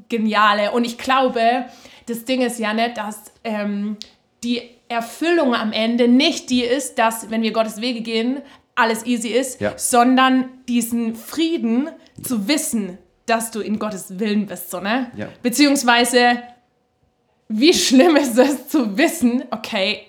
Geniale. 0.08 0.72
Und 0.72 0.86
ich 0.86 0.98
glaube, 0.98 1.66
das 2.06 2.24
Ding 2.24 2.42
ist 2.42 2.60
ja 2.60 2.74
nicht, 2.74 2.96
dass 2.96 3.26
ähm, 3.44 3.98
die 4.42 4.70
Erfüllung 4.92 5.56
am 5.56 5.72
Ende 5.72 6.08
nicht 6.08 6.50
die 6.50 6.64
ist, 6.64 7.00
dass, 7.00 7.30
wenn 7.30 7.42
wir 7.42 7.52
Gottes 7.52 7.82
Wege 7.82 8.02
gehen, 8.02 8.42
alles 8.76 9.06
easy 9.06 9.30
ist, 9.30 9.62
ja. 9.62 9.74
sondern 9.78 10.50
diesen 10.68 11.16
Frieden 11.16 11.90
zu 12.22 12.48
wissen, 12.48 12.98
dass 13.26 13.52
du 13.52 13.60
in 13.62 13.80
Gottes 13.80 14.20
Willen 14.20 14.48
bist, 14.48 14.72
so, 14.72 14.80
ne? 14.80 15.12
Ja. 15.16 15.28
Beziehungsweise, 15.42 16.42
wie 17.48 17.74
schlimm 17.74 18.16
ist 18.16 18.38
es 18.38 18.68
zu 18.68 18.98
wissen, 18.98 19.44
okay, 19.52 20.02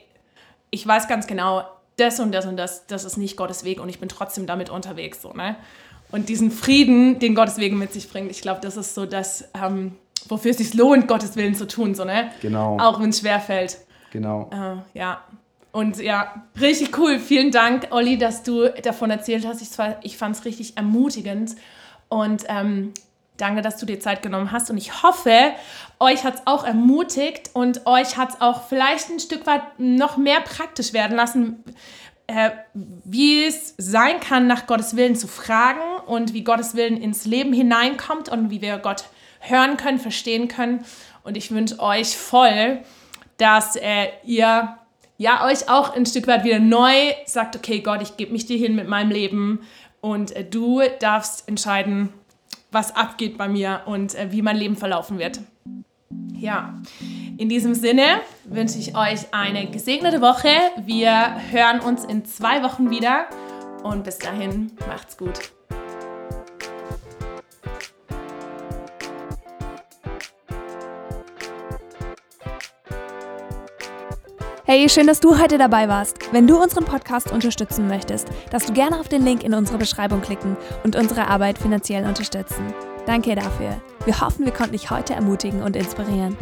ich 0.70 0.86
weiß 0.86 1.08
ganz 1.08 1.26
genau, 1.26 1.64
das 1.96 2.18
und 2.20 2.32
das 2.32 2.46
und 2.46 2.56
das, 2.56 2.86
das 2.86 3.04
ist 3.04 3.16
nicht 3.16 3.36
Gottes 3.36 3.64
Weg 3.64 3.80
und 3.80 3.88
ich 3.88 4.00
bin 4.00 4.08
trotzdem 4.08 4.46
damit 4.46 4.70
unterwegs, 4.70 5.22
so, 5.22 5.32
ne? 5.32 5.56
Und 6.10 6.28
diesen 6.28 6.50
Frieden, 6.50 7.18
den 7.20 7.34
Gottes 7.34 7.56
Wege 7.56 7.74
mit 7.74 7.92
sich 7.92 8.10
bringt, 8.10 8.30
ich 8.30 8.42
glaube, 8.42 8.60
das 8.60 8.76
ist 8.76 8.94
so 8.94 9.06
das, 9.06 9.48
ähm, 9.62 9.96
wofür 10.28 10.50
es 10.50 10.58
sich 10.58 10.74
lohnt, 10.74 11.08
Gottes 11.08 11.36
Willen 11.36 11.54
zu 11.54 11.66
tun, 11.66 11.94
so, 11.94 12.04
ne? 12.04 12.30
Genau. 12.40 12.78
Auch 12.78 13.00
wenn 13.00 13.10
es 13.10 13.20
schwerfällt. 13.20 13.78
Genau. 14.12 14.51
Äh, 14.53 14.98
ja. 14.98 15.22
Und 15.72 15.96
ja, 15.96 16.44
richtig 16.61 16.96
cool. 16.98 17.18
Vielen 17.18 17.51
Dank, 17.51 17.88
Olli, 17.90 18.18
dass 18.18 18.42
du 18.42 18.68
davon 18.83 19.11
erzählt 19.11 19.46
hast. 19.46 19.62
Ich, 19.62 19.70
ich 20.03 20.18
fand 20.18 20.37
es 20.37 20.44
richtig 20.44 20.77
ermutigend. 20.77 21.57
Und 22.09 22.44
ähm, 22.48 22.92
danke, 23.38 23.62
dass 23.62 23.79
du 23.79 23.87
dir 23.87 23.98
Zeit 23.98 24.22
genommen 24.22 24.53
hast. 24.53 24.70
Und 24.70 24.77
ich 24.77 25.03
hoffe, 25.03 25.55
euch 25.98 26.25
hat 26.25 26.35
es 26.35 26.42
auch 26.44 26.64
ermutigt 26.64 27.51
und 27.55 27.87
euch 27.87 28.18
hat 28.18 28.31
es 28.31 28.40
auch 28.42 28.64
vielleicht 28.68 29.09
ein 29.09 29.18
Stück 29.18 29.46
weit 29.46 29.62
noch 29.79 30.18
mehr 30.18 30.42
praktisch 30.42 30.92
werden 30.92 31.16
lassen, 31.16 31.64
äh, 32.27 32.51
wie 32.75 33.44
es 33.44 33.75
sein 33.79 34.20
kann, 34.20 34.46
nach 34.46 34.66
Gottes 34.66 34.94
Willen 34.94 35.16
zu 35.16 35.27
fragen 35.27 35.81
und 36.07 36.35
wie 36.35 36.44
Gottes 36.44 36.75
Willen 36.75 36.98
ins 36.98 37.25
Leben 37.25 37.55
hineinkommt 37.55 38.29
und 38.29 38.51
wie 38.51 38.61
wir 38.61 38.77
Gott 38.77 39.05
hören 39.40 39.79
können, 39.79 39.98
verstehen 39.98 40.48
können. 40.48 40.85
Und 41.25 41.38
ich 41.38 41.51
wünsche 41.51 41.81
euch 41.81 42.18
voll, 42.18 42.83
dass 43.42 43.74
äh, 43.74 44.07
ihr 44.24 44.76
ja 45.18 45.44
euch 45.44 45.68
auch 45.68 45.96
ein 45.96 46.07
Stück 46.07 46.28
weit 46.28 46.44
wieder 46.44 46.61
neu 46.61 46.94
sagt, 47.26 47.57
okay 47.57 47.81
Gott, 47.81 48.00
ich 48.00 48.16
gebe 48.16 48.31
mich 48.31 48.46
dir 48.46 48.57
hin 48.57 48.76
mit 48.76 48.87
meinem 48.87 49.11
Leben 49.11 49.62
und 50.00 50.31
äh, 50.37 50.44
du 50.44 50.81
darfst 51.00 51.48
entscheiden, 51.48 52.11
was 52.70 52.94
abgeht 52.94 53.37
bei 53.37 53.48
mir 53.48 53.83
und 53.87 54.14
äh, 54.14 54.31
wie 54.31 54.42
mein 54.42 54.57
Leben 54.57 54.76
verlaufen 54.76 55.18
wird. 55.18 55.40
Ja, 56.37 56.74
in 57.37 57.48
diesem 57.48 57.74
Sinne 57.74 58.20
wünsche 58.44 58.78
ich 58.78 58.96
euch 58.96 59.33
eine 59.33 59.68
gesegnete 59.68 60.20
Woche. 60.20 60.50
Wir 60.85 61.35
hören 61.50 61.81
uns 61.81 62.05
in 62.05 62.24
zwei 62.24 62.62
Wochen 62.62 62.90
wieder 62.90 63.26
und 63.83 64.05
bis 64.05 64.18
dahin 64.18 64.70
macht's 64.87 65.16
gut. 65.16 65.52
Hey, 74.74 74.88
schön, 74.88 75.06
dass 75.06 75.20
du 75.20 75.38
heute 75.38 75.58
dabei 75.58 75.87
warst. 75.87 76.32
Wenn 76.32 76.46
du 76.46 76.56
unseren 76.56 76.87
Podcast 76.87 77.30
unterstützen 77.30 77.88
möchtest, 77.88 78.28
darfst 78.50 78.70
du 78.70 78.72
gerne 78.72 78.98
auf 78.98 79.06
den 79.06 79.22
Link 79.22 79.44
in 79.44 79.52
unserer 79.52 79.76
Beschreibung 79.76 80.22
klicken 80.22 80.56
und 80.82 80.96
unsere 80.96 81.28
Arbeit 81.28 81.58
finanziell 81.58 82.06
unterstützen. 82.06 82.72
Danke 83.04 83.35
dafür. 83.35 83.82
Wir 84.06 84.18
hoffen, 84.18 84.46
wir 84.46 84.52
konnten 84.52 84.72
dich 84.72 84.90
heute 84.90 85.12
ermutigen 85.12 85.62
und 85.62 85.76
inspirieren. 85.76 86.38